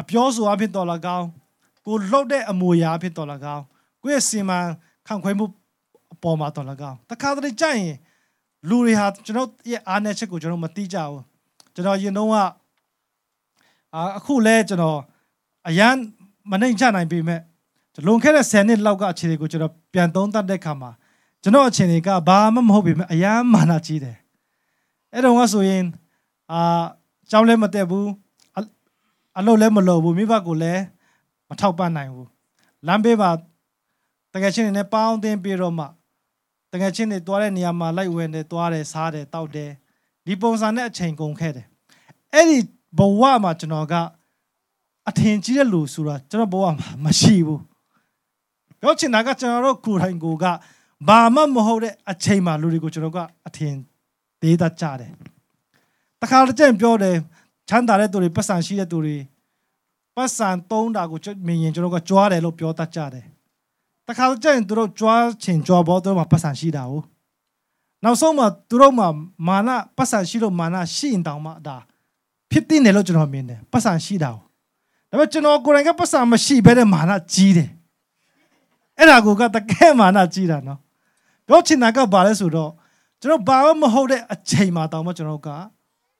[0.00, 0.86] အပြောဆိုအဖြစ်တော်၎
[1.18, 1.28] င်း
[1.86, 3.64] ကိုလှုပ်တဲ့အမူအရာအဖြစ်တော်၎င်း
[4.02, 4.58] ကိုယ့်ရဲ့စီမံ
[5.06, 5.46] ခံခွဲမှု
[6.14, 7.96] အပေါ်မှာတော်၎င်းတခါတလေကြရင်
[8.68, 11.22] လူတွေဟာကျွန်တော်ရဲ့အားနည်းချက်ကိုကျွန်တော်မသိကြဘူး
[11.74, 12.36] ကျွန်တော်ရင်တော့က
[14.16, 14.98] အခုလဲကျွန်တော်
[15.68, 15.96] အရန်
[16.50, 17.40] မနိုင်ချနိုင်ပေမဲ့
[18.06, 20.90] လွန်ခဲ့တဲ့10နှစ်လောက်ကအခြေအနေကိုကျွန်တော်ပြန်သုံးသပ်တဲ့အခါမှာ
[21.42, 24.16] ကျွန်တော်အခြေအနေကဘာမှမဟုတ်ပေမဲ့အရန်မာနာကြီးတယ်
[25.12, 25.84] အဲ့တော့ကဆိုရင်
[26.52, 26.84] အာ
[27.30, 28.08] ကြောင်းလည်းမတက်ဘူး
[29.38, 30.82] အလုပ်လည်းမလုပ်ဘူးမိဘကိုလည်း
[31.48, 32.28] မထောက်ပံ့နိုင်ဘူး
[32.86, 33.30] လမ်းဘေးမှာ
[34.32, 35.86] တကယ်ချင်းနေနဲ့ပေါင်းတင်ပြီးတော့မှ
[36.72, 39.70] တကယ်ချင်းနေသွားတဲ့နေရာမှာလိုက်ဝင်တယ်သွားတယ်စားတယ်တောက်တယ်
[40.26, 41.66] ဒီပုံစံနဲ့အချိန်ကုန်ခဲ့တယ်
[42.32, 42.58] အဲ့ဒီ
[42.98, 43.94] ဘဝမှာကျွန်တော်က
[45.08, 47.62] အထင်ကြီးတဲ့လူဆိုတာကျွန်တော်ဘဝမှာမရှိဘူး
[48.80, 50.44] ပြောချင်တာကကျွန်တော်တို့ကိုယ်တိုင်ကိုက
[51.08, 53.74] ဘာမှမဟုတ်တဲ့အချိန်မှာလူတွေကိုကျွန်တော်ကအထင်
[54.40, 55.12] သေးတတ်ကြတယ်
[56.24, 57.16] တခါတကြိမ်ပြောတယ်
[57.68, 59.16] ချမ်းသာတဲ့သူတွေပတ်စံရှိတဲ့သူတွေ
[60.16, 63.24] ပတ်စံသုံးတာကိုမြင်ရင်ကျွန်တော်ကကြွားတယ်လို့ပြောတတ်ကြတယ်
[64.08, 66.94] တခါကျရင်သူတို့ကြွားချင်ကြွားဖို့သူတို့မှာပတ်စံရှိတာ哦
[68.04, 69.08] နောက်ဆုံးမှာသူတို့မှာ
[69.48, 71.76] မာနပတ်စံရှိလို့မာနရှိရင်တောင်မှဒါ
[72.50, 74.30] ဖြစ်တင်တယ်လို့ကျွန်တော်မြင်တယ်ပတ်စံရှိတာ။
[75.10, 77.68] ဒါပေမဲ့ကျွန်တော်ကိုယ်တိုင်ကပတ်စံမရှိဘဲနဲ့မာနကြီးတယ်။
[78.98, 80.78] အဲ့ဒါကိုကတကယ်မာနကြီးတာနော်။
[81.46, 82.70] ပြောချင်တာကဘာလဲဆိုတော့
[83.20, 85.48] ကျွန်တော်ဘာမှမဟုတ်တဲ့အချိန်မှာတောင်မှကျွန်တော်က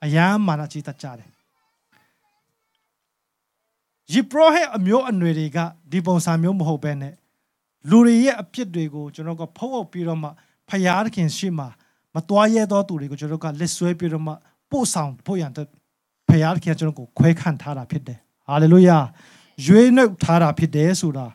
[0.04, 1.28] အယမ်းမာနကြီးတတ်ကြတယ်
[4.12, 5.58] ယိပရောဟက်အမျိုးအနွယ်တွေက
[5.92, 7.14] ဒီပုံစံမျိုးမဟုတ်ဘဲနဲ့
[7.90, 10.28] လူတွေရဲ့အဖြစ်တွေကိုကျွန်တော်ကဖုံးအုပ်ပြီးတော့မှ
[10.68, 11.64] ဖယားသခင်ရှိမှ
[12.14, 14.32] မတွားရဲသောသူတွေကိုကျွန်တော်ကလက်ဆွဲပြီးတော့မှ
[14.70, 15.66] ပို့ဆောင်ဖို့ရန်တဲ့
[16.28, 18.98] ဖယားသခင်ကျွန်တော်ကိုခွဲခန့်ထားတာဖြစ်တယ်ဟာလေလုယာ
[19.66, 21.26] ရွေးနှုတ်ထားတာဖြစ်တယ်ဆိုတာ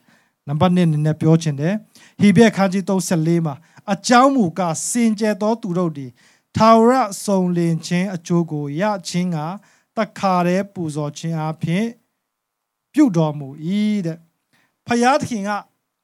[0.47, 1.73] နံပါတ်1နဲ့ပြောချင်တယ်
[2.21, 3.55] ဟေဘဲခန်းကြီး34မှာ
[3.93, 6.11] အကြောင်းမူကစင်ကြယ်သောသူတို့သည်
[6.55, 9.37] ထာဝရစုံလင်ခြင်းအကျိုးကိုရခြင်းက
[9.97, 11.85] တခါတည်းပူဇော်ခြင်းအပြင်
[12.93, 13.47] ပြုတော်မူ၏
[14.05, 14.17] တဲ့
[14.85, 15.51] ဖယားသခင်က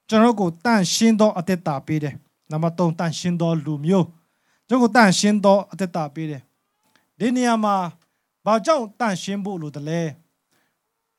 [0.09, 2.15] ကျွန်တော်ကိုတန့်ရှင်းသောအသက်တာပေးတယ်
[2.51, 4.07] နံပါတ်3တန့်ရှင်းသောလူမျိုး
[4.67, 6.41] ကျွန်တော်ကိုတန့်ရှင်းသောအသက်တာပေးတယ်
[7.19, 7.75] ဒီနေရာမှာ
[8.45, 10.01] ဘာကြောင့်တန့်ရှင်းဖို့လိုတယ်လဲ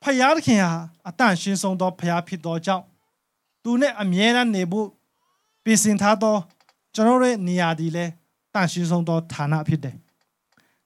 [0.01, 0.71] ဖယားသခင်ဟာ
[1.07, 2.83] အတန့်ရှင်းဆုံးသောဖယားဖြစ်သောကြောင့်
[3.63, 4.87] သူနဲ့အမြဲတမ်းနေဖို့
[5.63, 6.35] ပြင်ဆင်ထားသော
[6.93, 8.05] ကျွန်တော်ရဲ့နေရာဒီလဲ
[8.57, 9.95] တန့်ရှင်းဆုံးသောဌာနဖြစ်တယ်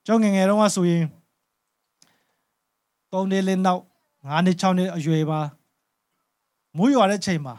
[0.05, 1.03] ကျွန်ငငယ်တုန်းကဆိုရင်
[3.11, 5.39] ၃နှစ်လေးနောက်9နှစ်6နှစ်အရွယ်ပါ
[6.77, 7.55] မွေးရွာတဲ့ချိန်မှာ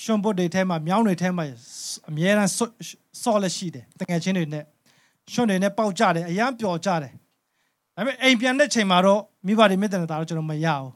[0.00, 1.44] ရှွန်ပုတ်တွေထဲမှာမြောင်းတွေထဲမှာ
[2.08, 2.50] အမြဲတမ်း
[3.22, 4.64] ဆော့လက်ရှိတယ်တကယ်ချင်းတွေနဲ့
[5.32, 7.12] ရှွန်တွေနဲ့ပေါက်ကြတယ်အရန်ပျော်ကြတယ်
[7.94, 10.90] ဒါပေမဲ့အိမ်ပြန်တဲ့ချိန်မှာတော့မိဘတွေမေတ္တာတာတော့ကျွန်တော်မရဘူး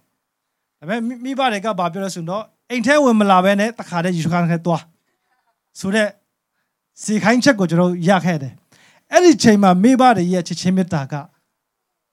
[0.79, 4.83] ဒါပေမဲ့မိဘတွေကဘာပြောလဲဆိုတော့အိမ်ထဲဝင်မလာဘဲနဲ့တခါတည်းယူခန်းထဲသွား
[5.81, 6.09] ဆိုတော့
[7.03, 8.53] စီခိုင်းချက်ကိုကျွန်တော်ရခဲ့တယ်
[9.13, 11.15] အဲ့ဒီချိန်မှာမိဘတွေရဲ့ချစ်ချင်းမေတ္တာက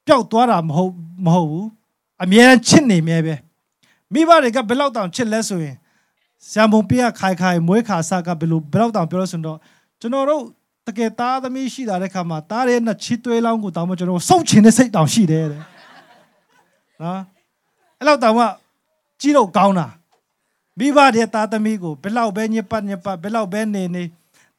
[0.06, 0.94] ပျောက်သွားတာမဟုတ်
[1.26, 1.68] မဟုတ်ဘူး
[2.24, 3.36] အမြဲတမ်းချစ်နေမြဲပဲ
[4.14, 5.76] မိဘတွေကဘယ်လောက်တောင်ချစ်လဲဆိုရင်
[6.52, 9.58] ဆံပုံပြခိုင်ခိုင်မွေးခါစားကဘယ်လိုဘယ်လောက်တောင်ပြောလို့ဆိုတော့
[10.00, 10.44] ကျွန်တော်တို့
[10.88, 15.62] တကယ်သားသမီးရှိတာတဲ့ခါမှာသားရဲ့နှစ်ချစ်သွေးလောင်းကိုတောင်မှကျွန်တော်စုပ်ချင်တဲ့စိတ်တောင်ရှိတယ်တဲ့
[17.02, 17.22] နော်
[18.00, 18.46] အဲ့လောက်တောင်မှ
[19.22, 19.88] ကြီးတော့ကောင်းတာ
[20.80, 24.04] မိဘတဲ့သားသမီးကိုဘယ်လောက်ပဲညစ်ပတ်ညစ်ပတ်ဘယ်လောက်ပဲနေနေ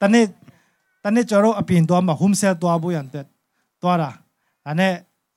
[0.03, 0.25] တနေ့
[1.05, 3.25] တနေ့ကျွန်တော်အပြင်သွားမှာ home set သွားဖို့ရန်တဲ့
[3.83, 4.11] သွားတာ
[4.65, 4.93] ဒါနဲ့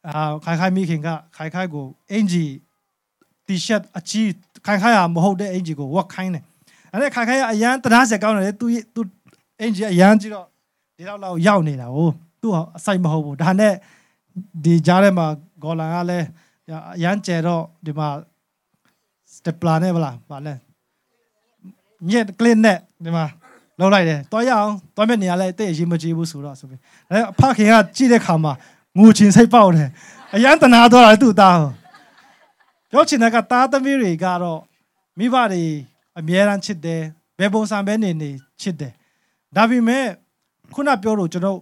[0.08, 2.45] အာခိုင်ခိုင်မိခင်ကခိုင်ခိုင်ကိုအင်ဂျီ
[3.48, 4.22] တီရှပ်အချီ
[4.65, 6.43] ခိုင်ခိုင်ကမဟုတ်တဲ့အင်ဂျီကိုဝတ်ခိုင်းတယ်
[6.91, 9.02] အဲ့ဒါခိုင်ခိုင်ကအရန်တရားစက်ကောင်းတယ်သူသူ
[9.60, 10.45] အင်ဂျီအရန်ကြည့်တော့
[10.98, 12.10] ဒီလောက်လောက်ရောက်နေတာဟို
[12.41, 13.74] သူ့အဆိုင်မဟုတ်ဘူးဒါနဲ့
[14.63, 15.28] ဒီကြားထဲမှာ
[15.62, 16.28] ဂေါ်လန်ကလည်း
[16.95, 18.08] အရန်ကျဲတော့ဒီမှာ
[19.34, 20.54] စတက်ပလာနဲ့ဗလားဗာလဲ
[22.10, 23.26] ညက်ကလစ်နဲ့ဒီမှာ
[23.80, 26.80] လောက်လိုက်တယ်တွားရအောင်တွားမဲ့နေရာလဲတိတ်အရေးမကြီးဘူးဆိုတော့ဆိုပြီး
[27.12, 28.54] အဲဖခင်ကကြည့်တဲ့ခါမှာ
[28.98, 29.89] ငိုချင်စိတ်ပေါက်တယ်
[30.36, 31.62] အရန်တနာတော့တာသူ့သား
[32.92, 34.60] ပြောချင်တဲ့ကသားသမီးတွေကတော့
[35.18, 35.63] မိဘတွေ
[36.20, 37.02] အမြဲတမ်းချစ်တယ်
[37.39, 38.94] ဘယ်ပုံစံပဲနေနေချစ်တယ်
[39.56, 40.06] ဒါပေမဲ့
[40.74, 41.60] ခုနပြောလို့ကျွန်တော်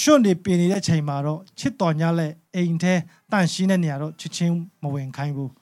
[0.00, 2.94] ရွှွန့်နေပြင်နေတဲ့ချိန်မှာတော့ချစ်တော်ညလက်အိမ်ထဲ
[3.30, 5.52] တန့်ရှင်းတဲ့နေရာတော့ချစ်ချင်းမဝင်ခိုင်းဘူး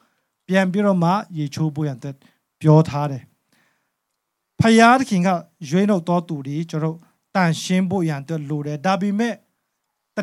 [0.49, 2.15] ပြန်ပြီးတော့မှရေချိုးဖို့ရတဲ့
[2.61, 3.23] ပြောထားတယ်
[4.67, 5.29] ဖယားသခင်က
[5.69, 6.97] ရွေးနှုတ်တော်သူတွေကျွန်တော်
[7.35, 9.35] တန့်ရှင်းဖို့ရတဲ့လိုတယ်ဒါပေမဲ့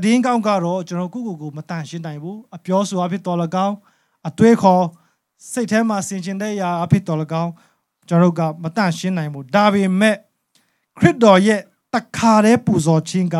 [0.04, 3.76] တည်င်းကောင်းကတော့ကျွန်တော်ကိုကိုကိုမတန်ရှင်းနိုင်ဘူးအပြောဆိုအဖြစ်တော်လကောင်း
[4.28, 4.84] အတွေးခေါ်
[5.52, 7.52] စိတ်ထဲမှာဆင်ခြင်တဲ့အရာအဖြစ်တော်လကောင်း
[8.08, 10.16] ကျွန်တော်ကမတန်ရှင်းနိုင်ဘူးဒါပေမဲ့
[11.00, 11.62] ခရစ်တော်ရဲ့
[11.94, 13.38] တခါတည်းပူဇော်ခြင်းက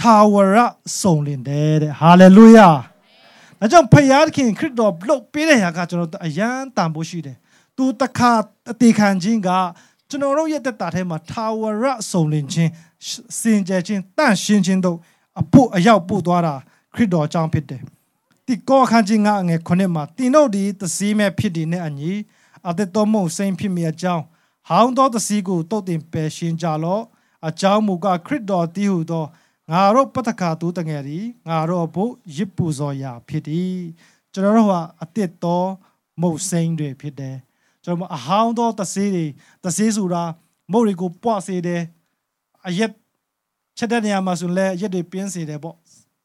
[0.00, 0.56] ထာဝရ
[1.00, 2.68] စုံလင်တယ်တဲ့ဟာလေလုယာ
[3.58, 7.36] ဒါကြောင့်ဖယားသခင်ခရစ်တော်လုတ်ပေးတဲ့ဟာကကျွန်တော်အယံတန်ဖို့ရှိတယ်
[7.76, 8.32] သူတခါ
[8.70, 9.50] အသေးခံခြင်းက
[10.08, 12.70] ကျွန်တော်တို့ရဲ့တက်တာထဲမှာထာဝရစုံလင်ခြင်း
[13.38, 14.98] စင်ကြယ်ခြင်းတန့်ရှင်းခြင်းတို့
[15.40, 16.54] အဖို့အရောက်ပို့သွားတာ
[16.94, 17.82] ခရစ်တော်အကြောင်းဖြစ်တယ်။
[18.46, 22.12] ဒီကောခန်းကြီးငါငယ်ခုနှစ်မှာတင်တို့ဒီသစည်းမဲ့ဖြစ်ဒီနဲ့အညီ
[22.68, 24.24] အသက်တော်မုံစိမ့်ဖြစ်မိအကြောင်း
[24.68, 27.02] ဟောင်းသောသစည်းကိုတုတ်တင်ပယ်ရှင်းကြလော့
[27.48, 29.24] အကြောင်းမူကားခရစ်တော်တည်ဟုသော
[29.70, 32.04] ငါတို့ပတ္တကာတူတငယ်ဒီငါတို့ဘု
[32.36, 33.76] ရစ်ပူဇော်ရာဖြစ်သည်
[34.32, 35.68] ကျွန်တော်တို့ဟာအသက်တော်
[36.20, 37.36] မုံစိမ့်တွေဖြစ်တယ်
[37.86, 39.26] ကျွန်တော်အဟောင်းသောသစည်းတွေ
[39.64, 40.22] သစည်းဆိုတာ
[40.72, 41.82] မုတ်တွေကိုပွားစေတယ်
[42.68, 42.90] အရက်
[43.78, 45.76] ချက်တဲ့နေရာမှာဆိုလဲရက်တွေပြင်းစေတယ်ပေါ့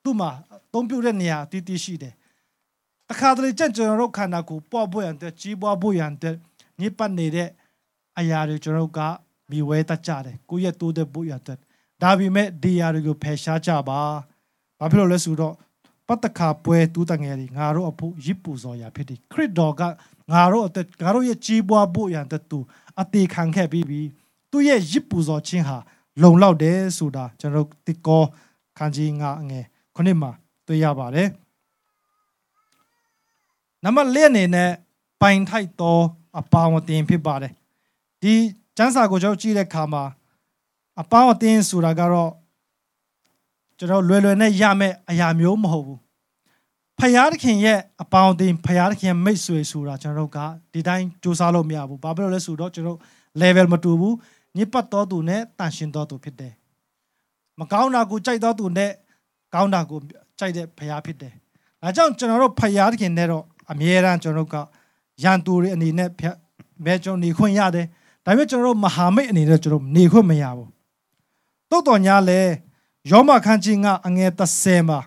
[0.03, 0.29] သူ့မှာ
[0.73, 2.13] သုံးပြုတဲ့နေရာတည်တည်ရှိတယ်
[3.09, 6.35] တခါတလေကြက်ကျွန်တော်တို့ခန္ဓာကိုယ်ပွားဖို့ရန်အတွက်ကြီးပွားဖို့ရန်အတွက်
[6.79, 7.49] ညစ်ပတ်နေတဲ့
[8.19, 8.99] အရာတွေကျွန်တော်တို့က
[9.49, 11.59] မိဝဲတတ်ကြတယ်ကိုယ့်ရဲ့တိုးတဲ့ဖို့ရန်အတွက်
[12.01, 13.99] ဒါပေမဲ့ဒီအရာတွေကိုဖယ်ရှားကြပါ
[14.79, 15.55] ဘာဖြစ်လို့လဲဆိုတော့
[16.07, 19.81] ပတ္တခါပွဲတူးတငယ်တွေငါတို့အဖို့ရစ်ပူဇော်ရာဖြစ်တယ်ခရစ်တော်က
[20.31, 22.59] ငါတို့အသက်ငါတို့ရဲ့ကြီးပွားဖို့ရန်အတွက်သူ
[23.01, 24.01] အသေးခံခဲ့ပြီးပြီ
[24.51, 25.77] သူ့ရဲ့ရစ်ပူဇော်ခြင်းဟာ
[26.21, 28.23] လုံလောက်တယ်ဆိုတာကျွန်တော်တိကော
[28.77, 29.65] ခန်းကြီးငါအငယ်
[29.95, 30.31] ခုနှစ်မှာ
[30.67, 31.29] တွေ့ရပါတယ်
[33.83, 34.71] နံပါတ်၄အနေနဲ့
[35.21, 35.97] ပိုင်ထိုက်သော
[36.39, 37.53] အပါဝတင်ဖြစ်ပါတယ်
[38.21, 38.33] ဒီ
[38.77, 40.03] ကျမ်းစာကိုကျွန်တော်ကြည့်တဲ့အခါမှာ
[41.01, 42.31] အပေါင်းအသင်းဆိုတာကတော့
[43.77, 46.00] ကျွန်တော်လွယ်လွယ်နဲ့ရမယ့်အရာမျိုးမဟုတ်ဘူး
[46.99, 50.39] ဖယားသခင်ရဲ့အပေါင်းအသင်းဖယားသခင်မိတ်ဆွေဆိုတာကျွန်တော်တို့က
[50.73, 52.99] ဒီတိုင်းစူးစမ်းလို့မရဘူးဘာဖြစ်လို့လဲဆိုတော့ကျွန်တော်
[53.41, 54.15] level မတူဘူး
[54.57, 56.53] ညစ်ပတ်တော်သူနဲ့တန်ရှင်တော်သူဖြစ်တယ်
[57.59, 58.91] မကောင်းတာကိုကြိုက်တော်သူနဲ့
[59.53, 59.99] ကောင်းတာကို
[60.39, 61.33] ကြိုက်တဲ့ဖယားဖြစ်တယ်
[61.81, 64.55] ဒါကြောင့်ကျွန်တော်တို့ဖယားသခင်နဲ့တော့အမြဲတမ်းကျွန်တော်တို့က
[65.23, 66.09] ရန်သူတွေအနေနဲ့
[66.85, 67.87] ဘယ်ကျွန်တော်နေခွင့်ရတယ်
[68.25, 70.69] ဒါပေမဲ့ကျွန်တော်တို့မဟာမိတ်အနေနဲ့ကျွန်တော်နေခွင့်မရဘူး
[71.69, 72.41] တိုးတော်ညာလဲ
[73.11, 74.99] ယောမခန်းကြီးကအငယ်30မှာ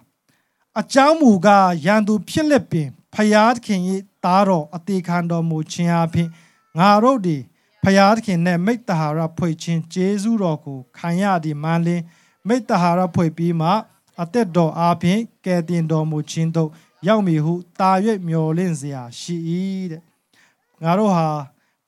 [0.80, 3.80] အကြောင်းမူကားရန်သူဖြစ်လက်ပင်ဖယားသခင်၏
[4.24, 6.28] သားတော်အသေးခံတော်မူခြင်းအပြင်
[6.78, 7.36] ငါတို့ဒီ
[7.82, 12.04] ဖယားသခင်နဲ့မိတ္တဟာရဖွေခြင်းကျေးဇူးတော်ကိုခံရသည်မှန်လင်း
[12.48, 13.70] မိတ္တဟာရဖွေပြီးမှ
[14.22, 16.70] အသက်တော်အားဖြင့်ကယ်တင်တော်မူခြင်းတို့
[17.06, 17.90] ရောက်မည်ဟုတာ၍
[18.26, 19.36] မျှော်လင့်စရာရှိ၏
[19.92, 20.02] တဲ့
[20.82, 21.26] ငါတို့ဟာ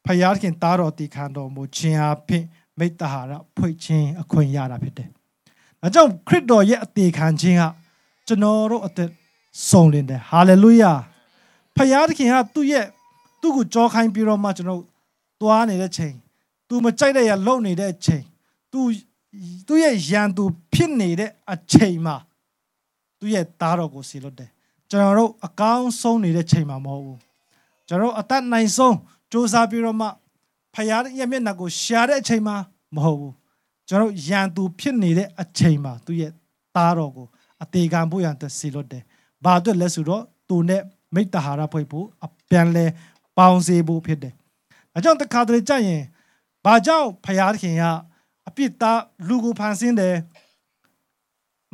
[0.04, 2.44] ဖယားသခင်သားတော်တည်ခံတော်မူခြင်းအပြင်
[2.78, 5.08] မိတ္တဟာရဖွေခြင်းအခွင့်ရတာဖြစ်တယ်။
[5.82, 7.68] အဲကြောင့်ခရစ်တော်ရဲ့အသေးခံခြင်းဟာ
[8.26, 9.10] ကျွန်တော်တို့အသက်
[9.68, 10.92] ဆုံးလင်းတယ်ဟာလေလုယာ
[11.76, 12.86] ဖယားသခင်ကသူ့ရဲ့
[13.40, 14.82] သူ့ကိုကြောခိုင်းပြီးတော့မှကျွန်တော်
[15.40, 16.14] သွားနေတဲ့ချိန်
[16.68, 18.24] သူမကြိုက်တဲ့ရလုံနေတဲ့ချိန်
[18.72, 18.80] သူ
[19.68, 22.16] သူ့ရဲ့ရန်သူဖြစ်နေတဲ့အချိန်မှာ
[23.18, 24.50] သူ့ရဲ့သားတော်ကိုစီလွတ်တယ်
[24.90, 27.20] ကျွန်တော်တို့အကောင်းဆုံးနေတဲ့ချိန်မှာမဟုတ်ဘူး
[27.88, 28.96] ကျွန်တော်အသက်နိုင်ဆုံး
[29.30, 30.08] စူးစမ်းပြီးတော့မှ
[30.74, 32.56] ဖယားရဲ့မျက်နှာကိုရှာတဲ့အချိန်မှာ
[32.96, 33.34] မဟုတ်ဘူး
[33.88, 36.32] ကျွန်တော်ရန်သူဖြစ်နေတဲ့အချိန်မှာသူ့ရဲ့
[36.76, 37.26] သားတော်ကို
[37.62, 39.02] အသေးခံဖို့ရန်စီလွတ်တယ်
[39.44, 40.82] ဘာအတွက်လဲဆိုတော့သူနဲ့
[41.14, 42.84] မိတ္တဟာရဖွဲ့ဖို့အပြန်လဲ
[43.38, 44.34] ပေါင်းစေဖို့ဖြစ်တယ်။
[44.96, 46.02] အကြောင်းတခါတလေကြရင်
[46.64, 47.84] ဘာကြောင့်ဖယားခင်က
[48.48, 50.16] အပြစ်သားလူကိုဖန်ဆင်းတယ်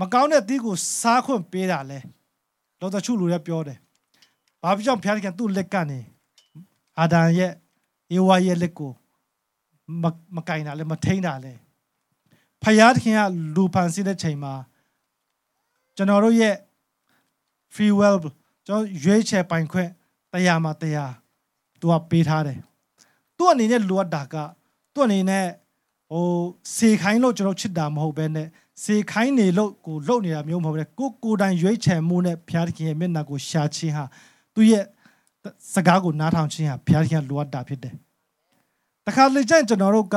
[0.00, 1.98] မကောင်းတဲ့တီးကိုစားခွင့်ပေးတာလဲ
[2.80, 3.78] လောတချုလူလည်းပြောတယ်။
[4.62, 6.00] ဘာကြောင့်ဖယားခင်သူ့လက်ကနေ
[6.98, 7.52] အာဒံရဲ့
[8.16, 8.92] ဧဝါရဲ့လက်ကို
[10.02, 10.04] မ
[10.36, 11.52] မကင်တာလဲမထိန်တာလဲ
[12.62, 13.20] ဖယားခင်က
[13.54, 14.52] လူဖန်ဆင်းတဲ့ချိန်မှာ
[15.96, 16.54] ကျွန်တော်တို့ရဲ့
[17.74, 18.16] free will
[18.66, 19.90] ကျွန်တော်ရွေးချယ်ပိုင်ခွင့်
[20.32, 21.12] တရားမှာတရား
[21.80, 22.58] သူကပေးထားတယ်
[23.36, 24.34] သူ့အနေနဲ့လိုအပ်တာက
[24.94, 25.46] သူ့အနေနဲ့
[26.10, 26.26] ဟို
[26.76, 28.48] စေခိုင်းလို့ကျွန်တော်ချစ်တာမဟုတ်ဘဲနဲ့
[28.82, 34.04] စေခိုင်းနေလို့ကိုလှုပ်နေတာမျိုးမဟုတ်ပဲကိုကိုတိုင်ရွေးချယ်မှုနဲ့ဘုရားသခင်ရဲ့မျက်နှာကိုရှာခြင်းဟာ
[34.54, 34.84] သူ့ရဲ့
[35.74, 37.94] စကားကိုနားထောင်ခြင်းဟာဘုရားသခင်လိုအပ်တာဖြစ်တယ်
[39.06, 40.16] တခါလေကျရင်ကျွန်တော်တို့က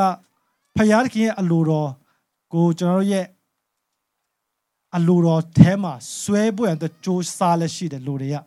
[0.76, 1.90] ဘုရားသခင်ရဲ့အလိုတော်
[2.54, 3.26] ကိုကျွန်တော်တို့ရဲ့
[4.96, 8.38] အလိုတော်ထဲမှာဆွဲပွင့်တဲ့ကြိုးစားလက်ရှိတဲ့လူတွေက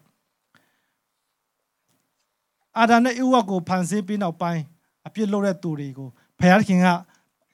[2.79, 4.63] အာဒမ်နဲ့ဧဝကိုဖန်ဆင်းပြီးနောက်ပိုင်း
[5.07, 6.09] အပြစ်လုပ်တဲ့သူတွေကို
[6.39, 6.87] ဖခင်က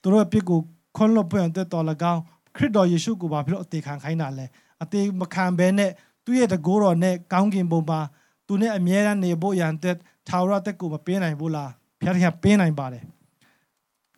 [0.02, 0.58] သူတို့အပြစ်ကို
[0.96, 2.22] ခွန်းလွတ်ပွင့်တဲ့တော်၎င်း
[2.56, 4.46] ခရစ်တော်ယေရှုကိုဘာဖြစ်လို့အသေးခံခိုင်းတာလဲ
[4.82, 5.90] အသေးမခံဘဲနဲ့
[6.24, 8.00] သူ့ရဲ့တကိုးတော်နဲ့ကောင်းကင်ဘုံမှာ
[8.46, 9.96] သူနဲ့အမြဲတမ်းနေဖို့ရန်တဲ့
[10.28, 13.04] ထာဝရတက်ကိုမပေးနိုင်ဘူးလားဖခင်ကပေးနိုင်ပါတယ်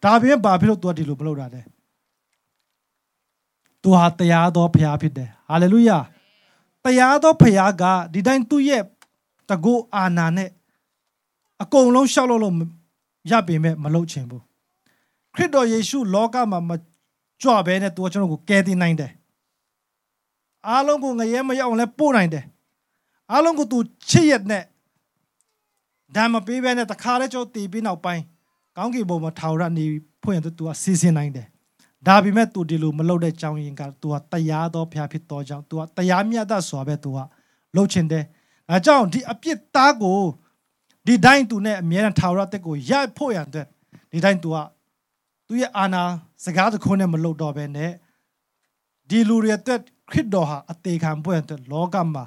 [0.05, 1.63] ဒါပြင်ဘာဖြစ်လို့သူကဒီလိုမလုပ်တာလဲ
[3.87, 5.99] သူဟာတရားတော်ဖခင်ဖြစ်တယ်ဟာလေလုယာ
[6.85, 8.83] တရားတော်ဖခင်ကဒီတိုင်းသူ့ရဲ့
[9.49, 10.51] တကူအာနာနဲ့
[11.63, 12.55] အကုန်လုံးရှောက်လို့လို့
[13.31, 14.43] ရပေမဲ့မလုပ်ချင်ဘူး
[15.35, 16.71] ခရစ်တော်ယေရှုလောကမှာမ
[17.43, 19.13] ကြွဘဲနဲ့သူကကျွန်တော်ကိုကယ်တင်နိုင်တယ်
[20.69, 22.45] အားလုံးကိုငရဲမရောက်လဲပို့နိုင်တယ်
[23.33, 23.79] အားလုံးကိုသူ
[24.11, 24.65] ချစ်ရက်နဲ့
[26.17, 28.23] ဒါမပေးဘဲနဲ့တခါလဲကျွန်တော်တည်ပြီးနောက်ပိုင်း
[28.77, 29.85] ကောင်းကင်ဘုံမှာထာဝရနေ
[30.23, 31.47] ဖွင့်ရင်သူကစီစဉ်နိုင်တယ်
[32.07, 37.19] ဒါပေမဲ့သူဒီလိုမလုပ်တဲ့ကြောင်းရင်ကသူကတရားတော်ဖျားဖြစ်တော်ကြောင့်သူကတရားမြတ်တတ်စွာပဲသူက
[37.75, 38.25] လှုပ်ချင်တယ်
[38.71, 40.21] အဲကြောင့်ဒီအပြစ်သားကို
[41.07, 43.67] ဒီတိုင်းသူနဲ့အမြဲတမ်းထာဝရတက်ကိုရဖို့ရန်အတွက်
[44.13, 44.57] ဒီတိုင်းသူက
[45.47, 46.03] သူရဲ့အာနာ
[46.45, 47.93] စကားတခုနဲ့မလှုပ်တော့ဘဲနဲ့
[49.09, 49.81] ဒီလူတွေအတွက်
[50.11, 52.25] ခရစ်တော်ဟာအသေးခံဖို့အတွက်လောကမှာ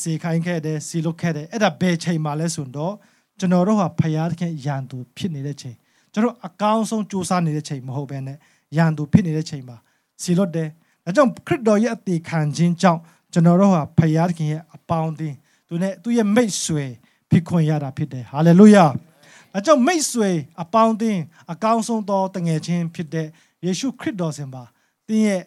[0.00, 2.94] စေခိုင်းခဲ့တယ်စီလုခဲ့တယ်အဲ့ဒါဘယ်ချိန်မှလဲဆိုတော့
[3.38, 5.76] ကျွန်တော်တို့ဟာဖယားသခင်ရန်သူဖြစ်နေတဲ့ချိန်
[6.12, 8.38] ကျွန်တော်အကောင်းဆုံးစူးစမ်းနေတဲ့ချိန်မဟုတ်ဘဲနဲ့
[8.76, 9.76] ရန်သူဖြစ်နေတဲ့ချိန်မှာ
[10.22, 10.68] စီလွတ်တယ်။
[11.04, 13.00] ဒါကြောင့်ခရစ်တော်ရဲ့အသေးခံခြင်းကြောင့်
[13.32, 15.36] ကျွန်တော်တို့ဟာဖယားသခင်ရဲ့အပေါင်းအသင်း
[15.68, 16.84] သူနဲ့သူရဲ့မိတ်ဆွေ
[17.30, 18.84] ဖြစ်ခွင့်ရတာဖြစ်တယ်။ဟာလေလုယာ။
[19.52, 20.30] ဒါကြောင့်မိတ်ဆွေ
[20.62, 21.20] အပေါင်းအသင်း
[21.52, 23.26] အကောင်းဆုံးသောတငယ်ချင်းဖြစ်တဲ့
[23.64, 24.62] ယေရှုခရစ်တော်စင်ပါ
[25.06, 25.42] တင်းရဲ့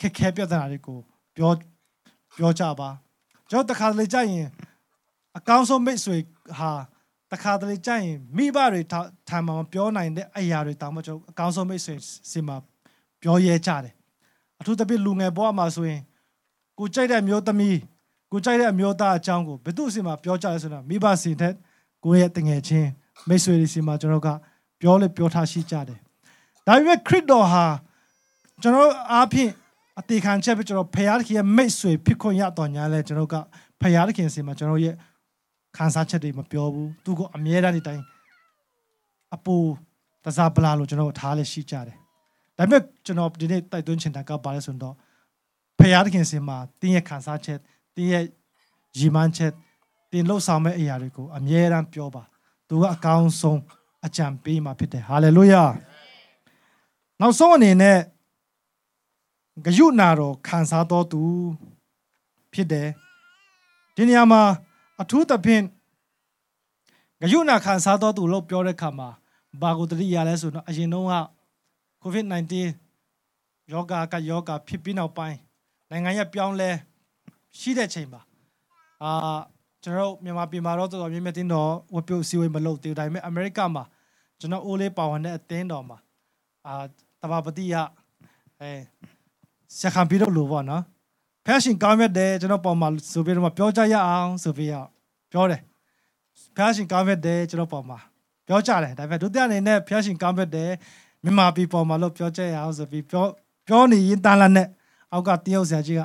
[0.00, 0.98] ခက်ခဲပြဿနာတွေကို
[1.36, 1.52] ပြော
[2.36, 2.88] ပြောကြပါ။
[3.50, 4.48] ကျွန်တော်တခါလေကြာရင်
[5.38, 6.16] အကောင်းဆုံးမိတ်ဆွေ
[6.58, 6.70] ဟာ
[7.32, 8.82] တခါတလေကြရင်မိဘတွေ
[9.28, 11.94] ထံမှာပြောနိုင်တဲ့အရာတွေတောင်မှကျွန်တော်အကောင်းဆုံးမိတ်ဆွေ
[12.30, 12.56] စီမှာ
[13.22, 13.94] ပြောရဲကြတယ်
[14.60, 16.00] အထူးသဖြင့်လူငယ်ဘဝမှာဆိုရင်
[16.78, 17.78] ကိုကြိုက်တဲ့အမျိုးသမီး
[18.32, 21.52] ကိုကြိုက်တဲ့အမျိုးသားအကြောင်းကိုဘယ်သူစီမှာပြောကြလဲဆိုတော့မိဘစီတဲ့
[22.04, 22.88] ကိုရဲ့တငယ်ချင်း
[23.28, 24.28] မိတ်ဆွေတွေစီမှာကျွန်တော်က
[24.80, 25.98] ပြောလေပြောထားရှိကြတယ်
[26.66, 27.64] ဒါပေမဲ့ခရစ်တော်ဟာ
[28.62, 29.50] ကျွန်တော်အားဖြင့်
[29.98, 33.34] အသေးခံချက်ပဲကျွန်တော်ဖခင်ရဲ့မိတ်ဆွေဖြစ်ခွင့်ရတော်ညာလဲကျွန်တော်က
[33.80, 33.82] ဖ
[34.16, 34.94] ခင်စီမှာကျွန်တော်ရဲ့
[35.76, 38.04] ခန်းစားချက်တွေမပြောဘူးသူကအမြဲတမ်းဒီတိုင်း
[39.34, 39.56] အပူ
[40.24, 41.96] တစားပလာလို့ကျွန်တော်ထားလဲရှိကြတယ်
[42.56, 44.94] ဒါပေမဲ့ကျွန်တော်ဒီနေ့တိုက်တွန်းချင်တာကဘာလဲဆိုတော့
[45.78, 47.58] ဖခင်သခင်စင်မှာတင်းရဲ့ခံစားချက်
[47.94, 48.24] တင်းရဲ့
[48.98, 49.52] ရည်မှန်းချက်
[50.12, 52.22] တင်းလှုပ်ဆောင်မဲ့အရာတွေကိုအမြဲတမ်းပြောပါ
[52.68, 53.60] သူကအကောင်းဆုံး
[54.06, 55.64] အကြံပေးမှာဖြစ်တယ်ဟာလေလုယာ
[57.20, 57.98] နောက်ဆုံးအနေနဲ့
[59.64, 61.20] ဂယုနာတော်ခံစားတော်သူ
[62.52, 62.88] ဖြစ်တယ်
[63.96, 64.42] ဒီနေရာမှာ
[65.00, 65.64] အထူးသဖြင့်
[67.20, 69.08] ဂယုနာခံစားတော်သူလို့ပြောတဲ့အခါမှာ
[69.60, 71.14] ဘာကိုတတိရလဲဆိုတော့အရင်တုန်းက
[72.02, 72.54] COVID-19
[73.72, 75.36] ယောဂကယောဂဖြစ်ပြီးနောက်ပိုင်း
[75.90, 76.70] နိုင်ငံရဲ့ပြောင်းလဲ
[77.58, 78.20] ရှိတဲ့ချိန်မှာ
[79.02, 79.38] အာ
[79.82, 83.84] ကျွန်တော်မြန်မာပြည်မှာတော့တော်တော်များများတင်းတော့ဝပြုတ်စီဝေးမလုပ်သေးဘူးဒါပေမဲ့အမေရိကမှာ
[84.38, 85.98] ကျွန်တော်အိုးလေးပါဝင်တဲ့အသင်းတော်မှာ
[86.66, 86.72] အာ
[87.22, 87.74] တဘာပတိယ
[88.60, 88.70] အဲ
[89.80, 90.82] ဆက်ခံပြီးတော့လို့ပေါ့နော်
[91.50, 94.88] ဖက်ရှင်ကောင်းမြတ်တယ်ကျွန်တော်ပေါ်မှာဆိုပြီးတော့ပြောကြရအောင်ဆိုပြီးတော့
[95.32, 95.60] ပြောတယ်
[96.56, 97.98] ဖက်ရှင်ကောင်းမြတ်တယ်ကျွန်တော်ပေါ်မှာ
[98.46, 100.70] ပြောကြတယ်ဒါပေမဲ့ဒုတိယအနေနဲ့ဖက်ရှင်ကောင်းမြတ်တယ်
[101.22, 103.24] မြန်မာပြည်ပေါ်မှာလို့ပြောကြရအောင်ဆိုပြီးပြော
[103.66, 104.66] ပြောနေရင်တန်လာနဲ့
[105.12, 106.02] အောက်ကတယောက်ဆရာကြီးက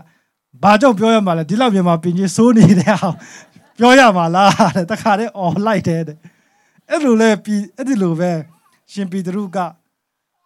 [0.64, 3.16] ဘာကြောင့်ပြောရမှာလဲဒီလောက်မြန်မာပြည်ကြီးစိုးနေတဲ့အောင်
[3.78, 6.18] ပြောရမှာလားတဲ့တခါတည်းអော်လိုက်တယ်တဲ့
[6.90, 8.32] အဲ့လိုလဲပြည်အဲ့ဒီလိုပဲ
[8.92, 9.58] ရှင်ပြည်သူက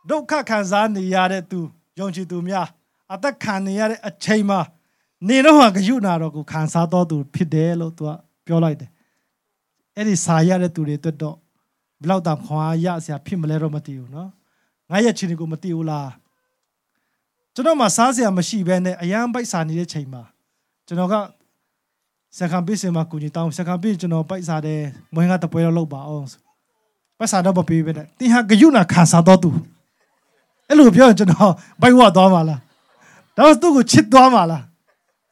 [0.09, 1.59] ဒုက္ခခံစားနေရတဲ့သူ
[1.99, 2.67] ယုံကြည်သူများ
[3.13, 4.59] အသက်ခံနေရတဲ့အချိန်မှာ
[5.28, 8.10] နေတော့ဟာဂယုနာတော်ကိုခံစားတော်သူဖြစ်တယ်လို့သူက
[8.46, 8.90] ပြောလိုက်တယ်
[9.96, 11.36] အဲ့ဒီစာရတဲ့သူတွေအတွက်တော့
[12.02, 14.28] ဘလောက်တောင်ခွန်အားရစရာဖြစ်မလဲတော့မသိဘူးเนาะ
[14.90, 16.10] ငါရဲ့ချင်းကိုမသိဘူးလား
[17.54, 20.22] ကျွန်တော်မှစားစရာမရှိဘဲနဲ့အရန်ပိုက်စာနေတဲ့ချိန်မှာ
[20.86, 21.14] ကျွန်တော်က
[22.38, 24.80] စက္ကန့်ပေးစင်မှာကူညီတောင်းစက္ကန့်ပေးကျွန်တော်ပိုက်စားတယ်
[25.14, 26.26] မွေးကတပွဲတော့လောက်ပါအောင်
[27.18, 29.50] ပိုက်စားတော့မပေးပဲနဲ့တင်းဟာဂယုနာခံစားတော်သူ
[30.68, 32.60] အဲ့လိုပြောရင်ကျွန်တော်ဘိုက်ဝသွားမှာလား
[33.36, 34.62] တော့သူ့ကိုချစ်သွားမှာလား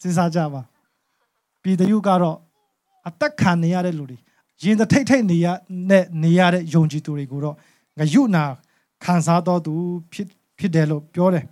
[0.06, 0.62] စဉ်းစားကြပါ
[1.62, 2.38] ပြည်သူကတော့
[3.08, 4.18] အသက်ခံနေရတဲ့လူတွေ
[4.64, 5.48] ရင်ထိတ်ထိတ်နေရ
[5.90, 7.56] နဲ့နေရတဲ့ယုံကြည်သူတွေကိုတော့
[7.98, 8.44] ငယုနာ
[9.04, 9.74] ခံစားတော်သူ
[10.12, 10.28] ဖြစ်
[10.60, 11.46] ဖြစ်တယ်လို့ပြောတယ်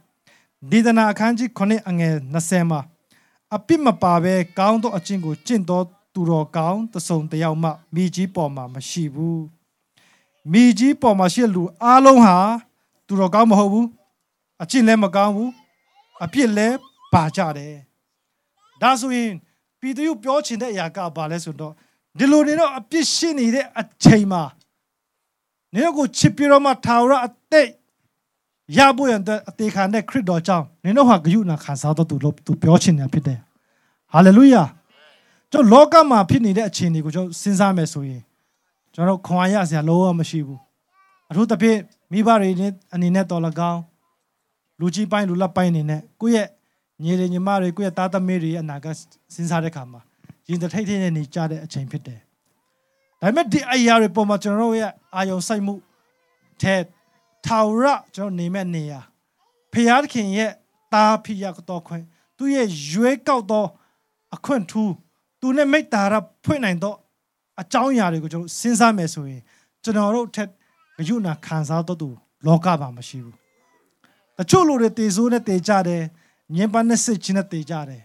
[0.71, 2.81] ဒေသနာအခန်းကြီး9အငယ်20မှာ
[3.55, 9.43] အပြစ်မပါဘဲကောင်းသောအကျင့်ကိုကျင့်တော်သူတော်ကောင်းတစုံတယောက်မှမိကြီးပေါ်မှာမရှိဘူး
[10.51, 12.37] မိကြီးပေါ်မှာရှိလူအားလုံးဟာ
[13.07, 13.87] သူတော်ကောင်းမဟုတ်ဘူး
[14.61, 15.51] အကျင့်လည်းမကောင်းဘူး
[16.23, 16.77] အပြစ်လည်း
[17.13, 17.75] ပါကြတယ်
[18.84, 19.32] ဒါဆိုရင်
[19.80, 21.74] ပြည်သူပြောချင်တဲ့အရာကဘာလဲဆိုတော့
[22.17, 24.43] ဒီလိုနေတော့အပြစ်ရှိနေတဲ့အချိန်မှာ
[25.74, 27.67] နေကိုချစ်ပြီးတော့မှထာဝရအသက်
[28.78, 33.39] ရဖို့ရတဲ့အသေးခံတဲ့ခရစ်တော်ကြောင့်နင်တို့ဟာဂယုဏခံစားတော့သူလို့သူပြောချင်တယ်ဖြစ်တယ်
[34.13, 34.63] ဟာလေလုယာ
[35.52, 38.22] ကျွန်တော်လောကမှာဖြစ်နေတဲ့အခြေအနေကိုကျွန်တော်စဉ်းစားမယ်ဆိုရင်
[38.93, 40.62] ကျွန်တော်ခွန်အားရစရာလုံးဝမရှိဘူး
[41.30, 41.80] အထူးသဖြင့်
[42.12, 42.50] မိဘတွေ
[42.93, 43.82] အနေနဲ့တော်လကောင်း
[44.80, 46.48] လူကြီးပိုင်းလူလက်ပိုင်းအနေနဲ့ကိုယ့်ရဲ့
[47.03, 48.95] ညီလေးညီမတွေကိုယ့်ရဲ့သားသမီးတွေရဲ့အနာဂတ်
[49.33, 50.01] စဉ်းစားတဲ့အခါမှာ
[50.49, 52.19] ရင်တထိတ်ထိတ်နဲ့နေကြတဲ့အချိန်ဖြစ်တယ်
[53.21, 55.73] ဒါပေမဲ့ဒီအရာတွေပေါ်မှာကျွန်တော်တို့ရဲ့အာယုံစိုက်မှု
[56.61, 56.81] တဲ့
[57.45, 57.85] ထာဝရ
[58.15, 58.99] ကျွန်တော်နေမဲ့နေရာ
[59.73, 60.51] ဖျားသခင်ရဲ့
[60.93, 62.03] တာဖိယတော်ခွင့်
[62.37, 63.65] သူရဲ့ရွေးကောက်သော
[64.35, 64.93] အခွင့်ထူး
[65.41, 66.13] သူနဲ့မိတ္တာရ
[66.45, 66.93] ဖွင့်နိုင်သော
[67.61, 69.41] အကြောင်းအရာတွေကိုကျွန်တော်စဉ်းစားမယ်ဆိုရင်
[69.83, 70.49] ကျွန်တော်တို့ထက်
[70.97, 72.09] ဂယုဏခံစားတော့သူ
[72.45, 73.35] လောကမှာမရှိဘူး
[74.37, 76.03] တချို့လူတွေတေဆိုးနဲ့တေကြတယ်
[76.56, 78.03] ညင်ပန်းနဲ့စစ်ချင်းနဲ့တေကြတယ်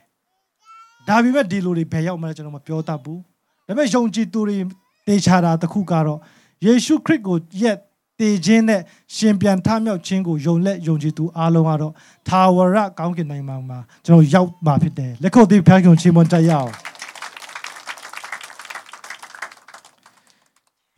[1.09, 3.21] ဒါပေမဲ့ဒီလူတွေဘယ်ရောက်မှလဲကျွန်တော်မပြောတတ်ဘူး
[3.67, 4.59] ဒါပေမဲ့ယုံကြည်သူတွေ
[5.07, 6.19] တေချာတာတခုကတော့
[6.65, 7.79] ယေရှုခရစ်ကိုရက်
[8.21, 8.81] တည်ခြင်းနဲ့
[9.17, 11.93] ရှင်ပြန်ထမြောက်ခြင်းကိုယုံလက်ယုံကြည်သူအားလုံးကတော့
[12.29, 16.71] သာဝရကောင်းကင်နိုင်မှာမှာကျွန်တော်ရောက်မှာဖြစ်တယ်လက်ခုပ်သေးဖျားကုန်ချီးမွမ်းကြရအောင်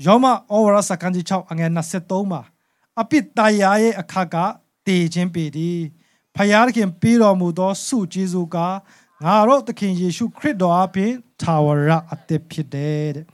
[0.06, 0.32] ယောမဩ
[0.64, 2.42] ဝါဒစကန်ကြီး6အငယ်23မှာ
[3.00, 4.36] အပိတ္တရာရဲ့အခါက
[4.86, 5.78] တည်ခြင်းပေသည်
[6.36, 8.56] ဖယားခင်ပြီးတော်မူသောဆုကျေးဇူးက
[9.24, 11.12] ငါတို့သခင်ယေရှုခရစ်တော်အပြင်
[11.42, 13.26] သာဝရအသက်ဖြစ်တယ်တဲ့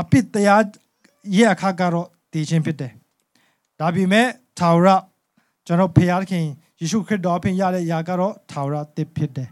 [0.00, 0.56] အပိတ္တရာ
[1.36, 2.92] ရဲ့အခါကတော့တည်ခြင်းဖြစ်တယ်
[3.78, 4.28] ဒါပေမဲ့
[4.58, 4.88] ထာဝရ
[5.66, 5.98] ကျွန်တော်ဖ
[6.30, 6.46] ခင်
[6.80, 9.48] ယေရှုခရစ်တော်အပြင်ရတဲ့ຢာကတော့ထာဝရတစ်ဖြစ်တယ်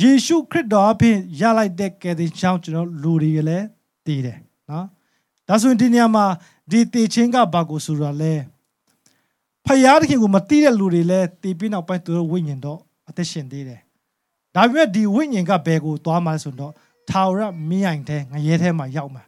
[0.00, 3.66] ယေရှုခရစ်တော်အပြင်ရလိုက်တဲ့ကယ်တင်ကြောင့်ကျွန်တော်လူတွေလည်း
[4.06, 4.38] တည်တယ်
[4.70, 4.86] နော်
[5.48, 6.24] ဒါဆိုရင်ဒီနေရာမှာ
[6.70, 8.34] ဒီတည်ခြင်းကဘာကိုဆိုတာလဲ
[9.66, 9.68] ဖ
[10.08, 13.80] ခင်ကိုမတည်တဲ့လူတွေလည်းတည်ပြီးနောက်ပိုင်းသူတို့ဝိညာဉ်တော့အသက်ရှင်သေးတယ်
[14.54, 16.72] ဒါပေမဲ့ဒီဝိညာဉ်ကဘယ်ကိုသွားမှလဲဆိုတော့
[17.10, 19.22] ထာဝရမင်းအိမ်ထဲငရဲထဲမှာရောက်မှာ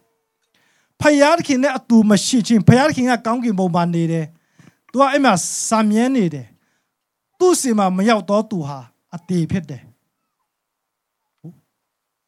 [1.01, 4.25] ဖယားခင်နဲ့အတူမရှိချင်းဖယားခင်ကကောင်းကင်ဘုံမှာနေတယ်။
[4.91, 5.33] तू ကအဲ့မှာ
[5.69, 6.47] စာမြဲနေတယ်။
[7.39, 8.79] သူ့စီမှာမရောက်တော့သူဟာ
[9.15, 9.81] အသေးဖြစ်တယ်။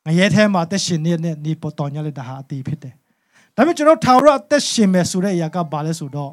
[0.06, 2.94] ငရဲထဲမှာတက်ရှင်နေတဲ့နေပေါ်တော်ညလက်တာဟာအသေးဖြစ်တယ်။
[3.56, 6.32] ဒါပေမဲ့ကျွန်တော်ထာဝရအသက်ရှင်မယ်ဆိုတဲ့အရာကဘာလဲဆိုတော့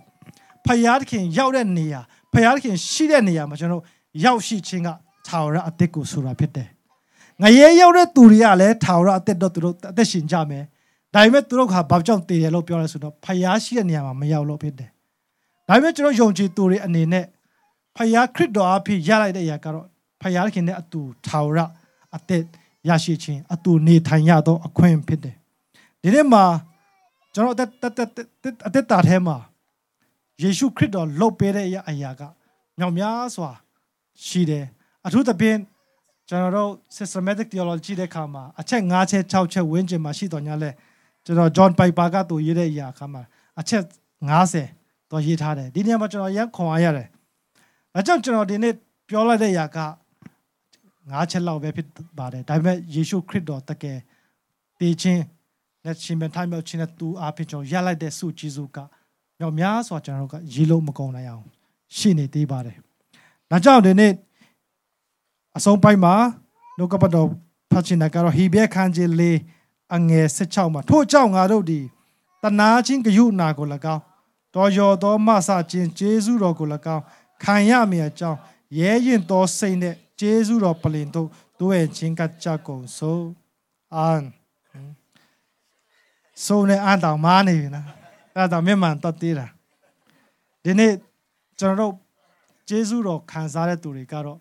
[0.66, 2.00] ဖယားခင်ရောက်တဲ့နေရာ
[2.32, 3.82] ဖယားခင်ရှိတဲ့နေရာမှာကျွန်တော်
[4.24, 4.88] ရောက်ရှိခြင်းက
[5.26, 6.68] ထာဝရအသက်ကိုဆိုတာဖြစ်တယ်။
[7.42, 10.64] ငရဲရောက်တဲ့သူတွေကလည်းထာဝရအသက်တော့သူတို့အသက်ရှင်ကြမယ်။
[11.16, 14.90] ဒါပေမဲ့သူတို့ကဘာကြောင့်တည်တယ်လို့ပြောလဲဆိုတော့ဖျားရှိတဲ့နေရာမှာမရောက်လို့ဖြစ်တယ်
[15.68, 17.24] ဒါပေမဲ့ကျွန်တော်ယုံကြည်သူတွေအနေနဲ့
[17.96, 19.86] ဖယားခရစ်တော်အဖြစ်ရလိုက်တဲ့အရာကတော့
[20.20, 21.58] ဖယားခင်နဲ့အတူထာဝရ
[22.16, 22.42] အသက်
[22.88, 25.36] ရရှိခြင်းအတူနေထိုင်ရသောအခွင့်ဖြစ်တယ်
[26.02, 26.44] ဒီနေ့မှာ
[27.34, 27.68] ကျွန်တော်အသက်
[28.68, 29.36] အသက်တာထဲမှာ
[30.42, 32.22] ယေရှုခရစ်တော်လှုပ်ပေးတဲ့အရာက
[32.78, 33.50] မြောက်များစွာ
[34.26, 34.64] ရှိတယ်
[35.06, 35.58] အထူးသဖြင့်
[36.28, 40.70] ကျွန်တော်တို့ systematic theology တဲ့ခါမှာအချက်၅ချက်6ချက်ဝန်းကျင်မှာရှိတော်ညာလဲ
[41.24, 43.22] ကျွန်တော် John Piper ကသူရေးတဲ့အရာခါမှာ
[43.60, 43.82] အချက်
[44.30, 47.08] 90တော့ရေးထားတယ်ဒီနေရာမှာကျွန်တော်ရန်ခွန်အားရတယ်
[47.94, 48.74] ဒါကြောင့်ကျွန်တော်ဒီနေ့
[49.08, 49.78] ပြောလိုက်တဲ့အရာက
[51.12, 51.86] ၅ချက်လောက်ပဲဖြစ်
[52.18, 53.98] ပါတယ်ဒါပေမဲ့ယေရှုခရစ်တော်တကယ်
[54.80, 55.22] တည်ခြင်း
[55.84, 58.78] လက်ရှင်မဲ့ထိုင်မြောက်ခြင်းနဲ့သူအားဖြင့်ကျွန်တော်ရလိုက်တဲ့ဆုကျေးဇူးက
[59.38, 61.44] မြောက်များစွာကျွန်တော်တို့ကရေးလို့မကုန်နိုင်အောင်
[61.96, 62.76] ရှိနေသေးပါတယ်
[63.50, 64.12] ဒါကြောင့်ဒီနေ့
[65.56, 66.14] အဆုံးပိုင်းမှာ
[66.78, 67.28] နှုတ်ကပတ်တော်
[67.70, 69.38] ဖတ်ချင်တာကတော့ဟေဘဲခန်းကြီးလေး
[69.94, 71.80] အငယ်16မှာထို့ကြောင့်ငါတို့ဒီ
[72.42, 74.02] တနာချင်းဂယုနာကို၎င်း
[74.54, 77.02] တော်ရောသောမဆခြင်းဂျေဇုတော်ကို၎င်း
[77.42, 78.38] ခံရမည်အကြောင်း
[78.78, 81.28] ရဲရင်သောစိတ်နဲ့ဂျေဇုတော်ပလင်တို့
[81.60, 83.20] တို့ရဲ့ချင်းကကြကုန်ဆို
[83.94, 84.22] အန်
[86.44, 87.86] ဆိုနေအန်တောင်မားနေပြီနော်
[88.35, 89.47] အဲ့ဒါမြန်မာတော့သေးတာ
[90.63, 90.93] ဒီနေ့
[91.59, 91.93] ကျွန်တော်တို့
[92.69, 94.39] ဂျေဇုတော်ခံစားတဲ့သူတွေကတော့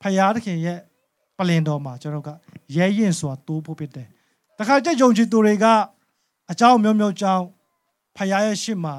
[0.00, 0.78] ဖယားသခင်ရဲ့
[1.38, 2.30] ပလင်တော်မှာကျွန်တော်က
[2.76, 4.08] ရဲရင်စွာတိုးဖို့ဖြစ်တယ်
[4.58, 5.66] တခါကြယုံကြည်သူတွေက
[6.50, 7.44] အเจ้าမျိုးမျိုးကြောင်း
[8.16, 8.94] ဖယားရဲ့ရှစ်မှာ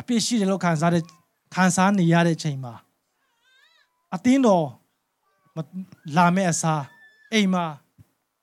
[0.00, 1.02] အပြစ်ရှိတယ်လို့ခံစားတဲ့
[1.54, 2.74] ခံစားနေရတဲ့ချိန်မှာ
[4.14, 4.66] အတင်းတော်
[6.16, 6.84] လာမဲ့အစား
[7.32, 7.64] အိမ်မှာ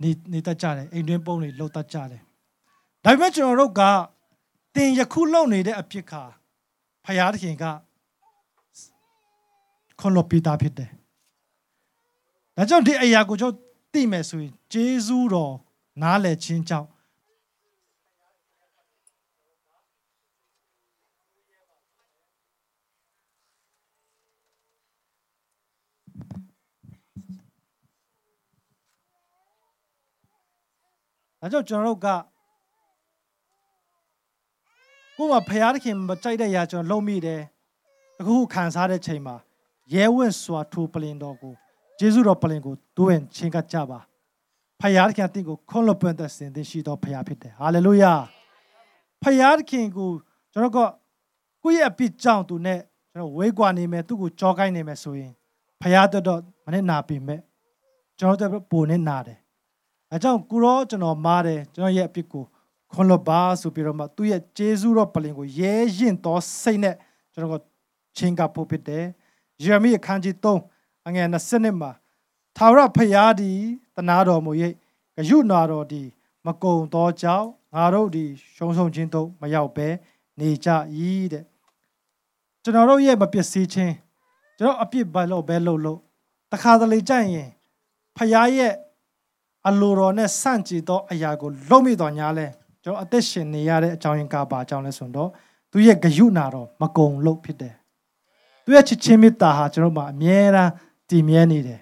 [0.01, 2.21] နေနေတတ်ကြတယ်အိမ်တွင်းပုံးတွေလှုပ်တတ်ကြတယ်
[3.03, 3.81] ဒါပေမဲ့ကျွန်တော်တို့က
[4.74, 6.22] တင်ယခုလုံနေတဲ့အဖြစ်ခါ
[7.04, 7.64] ဖယားသခင်က
[10.00, 10.90] ခွန်လပီတာဖြစ်တယ်
[12.56, 15.54] ဒါကြောင့်ဒီအရာကိုကျွန်တော်သိမယ်ဆိုရင်ဂျေဇူးတော်
[16.02, 16.88] နားလည်ခြင်းကြောင့်
[31.40, 32.29] ဒါကြောင့်ကျွန်တော်တို့က
[35.20, 37.40] ကိုယ်မှာဖျားသခင်မကြိုက်တဲ့ຢာကျွန်တော်လုံမိတယ်
[38.20, 39.36] အခုခံစားတဲ့ချိန်မှာ
[39.94, 41.54] ရဲဝင့်စွာထိုပလင်တော်ကို
[41.98, 43.98] ဂျေဇုတော်ပလင်ကိုတိုးဝင်ချင်းကကြပါ
[44.80, 48.12] ဖယားသခင်အသင်ကိုခွန်လပွင့်တဲ့စင်သင်ရှိတော်ဖယားဖြစ်တယ်ဟာလေလုယာ
[49.22, 50.10] ဖယားသခင်ကို
[50.52, 50.78] ကျွန်တော်က
[51.62, 52.78] ကိုယ့်ရဲ့အပြစ်ကြောင့်သူနဲ့
[53.12, 55.32] ကျွန်တော်ဝေးကွာနေမယ်သူ့ကိုကြောကိုင်းနေမယ်ဆိုရင်
[55.80, 57.40] ဖယားတော်တော့မနဲ့နာပြီမဲ့
[58.18, 59.38] ကျွန်တော်တို့ပုံနဲ့နာတယ်
[60.10, 62.44] အဲကြောင့်ကိုရောကျွန်တော်မားတယ်ကျွန်တော်ရဲ့အပြစ်ကို
[62.92, 66.94] ခွန်လပါဆိုပြီးတော့မှသူ့ရဲ့ဂျေဇုတော်ပလင်ကိုရဲရင်တော်စိတ်နဲ့
[67.32, 67.54] ကျွန်တော်က
[68.16, 69.04] ချင်းကဖို့ဖြစ်တယ်
[69.62, 71.90] ယေရမိအခန်းကြီး3အငယ်20နှစ်မှာ
[72.56, 73.58] သာဝရဖျားသည်
[73.96, 74.52] တနာတော်မူ၍
[75.16, 76.08] ဂယုနာတော်သည်
[76.46, 79.88] မကုံသောကြောင့်ငါတို့သည်ရှုံးဆုံးခြင်းသို့မရောက်ဘဲ
[80.38, 80.68] နေကြ၏
[81.32, 81.44] တဲ့
[82.62, 83.94] ကျွန်တော်တို့ရဲ့မပစ္စည်းချင်း
[84.58, 85.98] ကျွန်တော်အပြစ်ဘလို့ပဲလို့လို့
[86.52, 87.50] တခါတလေကြရင်
[88.16, 88.74] ဖျားရဲ့
[89.68, 92.46] အလိုတော်နဲ့ဆန့်ကျင်သောအရာကိုလုံးမိတော်ညာလဲ
[92.84, 95.30] ကျွန်တော်အသက်ရှင်နေရတဲ့အကြောင်းရင်းကပါအကြောင်းလဲဆိုတော့
[95.70, 97.74] သူရဲ့ဂယုနာတော်မကုံလို့ဖြစ်တယ်
[98.64, 100.72] သူရဲ့ချစ်ချင်းမေတ္တာဟာကျွန်တော်မှာအမြဲတမ်း
[101.10, 101.80] တည်မြဲနေတယ်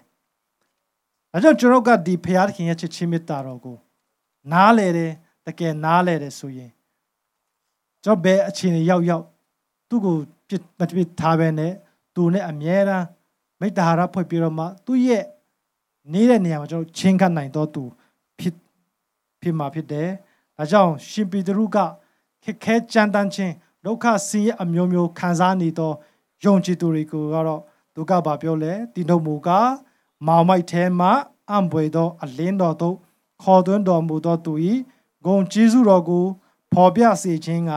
[1.34, 3.76] ။အဲကြောင့်ကျွန်တော်ကဒီဖရာသခင်ရဲ့ချစ်ချင်းမေတ္တာတော်ကို
[4.52, 5.12] နားလေတယ်
[5.46, 6.70] တကယ်နားလေတယ်ဆိုရင်
[8.04, 9.24] ကျွန်တော်ဘယ်အခြေအနေရောက်ရောက်
[9.88, 10.16] သူ့ကို
[10.48, 11.72] ပြစ်မပြစ်ထားပဲနဲ့
[12.14, 13.06] သူနဲ့အမြဲတမ်း
[13.60, 15.24] မိတ္တာဟာရဖွဲ့ပြီးတော့မှသူ့ရဲ့
[16.12, 17.82] နေတဲ့နေရာမှာကျွန်တော်ချင်းခတ်နိုင်တော့သူ
[18.38, 18.54] ဖြစ်
[19.40, 20.08] ဖြစ်မှာဖြစ်တယ်။
[20.58, 21.78] ဒါကြောင့်ရှင်ပေတရုက
[22.44, 25.92] ခက်ခဲကြမ်းတမ်းခြင်းဒုက္ခဆင်းရဲအမျိုးမျိုးခံစားနေသော
[26.44, 27.62] ယုံကြည်သူတွေကိုကတော့
[27.94, 29.48] သူကဘာပြောလဲဒီတို့မူက
[30.26, 31.12] မောင်မိုက်ထဲမှာ
[31.50, 32.96] အံပွေသောအလင်းတော်သို့
[33.42, 34.52] ခေါ်သွင်းတော်မူသောသူ၏
[35.24, 36.24] ဂုံကျေးဇူးတော်ကို
[36.72, 37.72] ဖော်ပြစေခြင်းက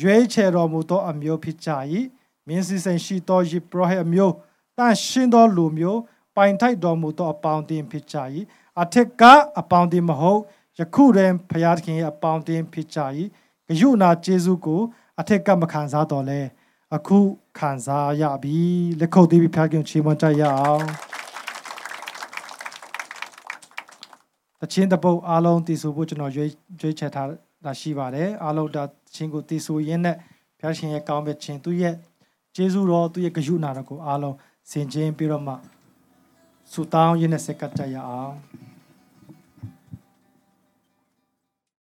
[0.00, 1.70] ရွေးချယ်တော်မူသောအမျိုးဖြစ်ကြ၏
[2.46, 4.34] မြင်းစည်းစိမ်ရှိသောယိပရဟိအမျိုး
[4.76, 6.00] တန်ရှင်းသောလူမျိုး
[6.36, 8.16] ပိုင်ထိုက်တော်မူသောအပေါင်းအသင်းဖြစ်ကြ၏
[8.82, 9.22] အထက်က
[9.58, 10.40] အပေါင်းအသင်းမဟုတ်
[10.80, 12.98] ယခုတည်းဖရာသခင်ရဲ့အပေါင်းအသင်းဖြစ်ကြ၏
[13.68, 14.80] ဂယုနာကျေးဇူးကို
[15.20, 16.40] အထက်ကမခံစားတော်လဲ
[16.96, 17.18] အခု
[17.58, 18.58] ခံစားရပြီ
[19.00, 20.84] လက်ခုပ်သေးပြီးဖခင်ချီးမွမ်းကြရအောင်
[24.60, 26.50] တချင်းတပုတ်အားလုံးတည်ဆူဖို့ကျွန်တော်ရွေး
[26.80, 27.28] ရွေးချယ်ထား
[27.64, 30.16] တာရှိပါတယ်အားလုံးဒါချင်းကိုတည်ဆူရင်းနဲ့
[30.60, 31.94] ဖခင်ရဲ့ကောင်းမြတ်ခြင်းသူရဲ့
[32.56, 34.36] ကျေးဇူးတော်သူရဲ့ဂရုဏာတော်ကိုအားလုံး
[34.70, 35.54] ဆင်ခြင်ပြီးတော့မှ
[36.72, 38.34] ဆုတောင်းရင်းနဲ့ဆက်ကပ်ကြရအောင်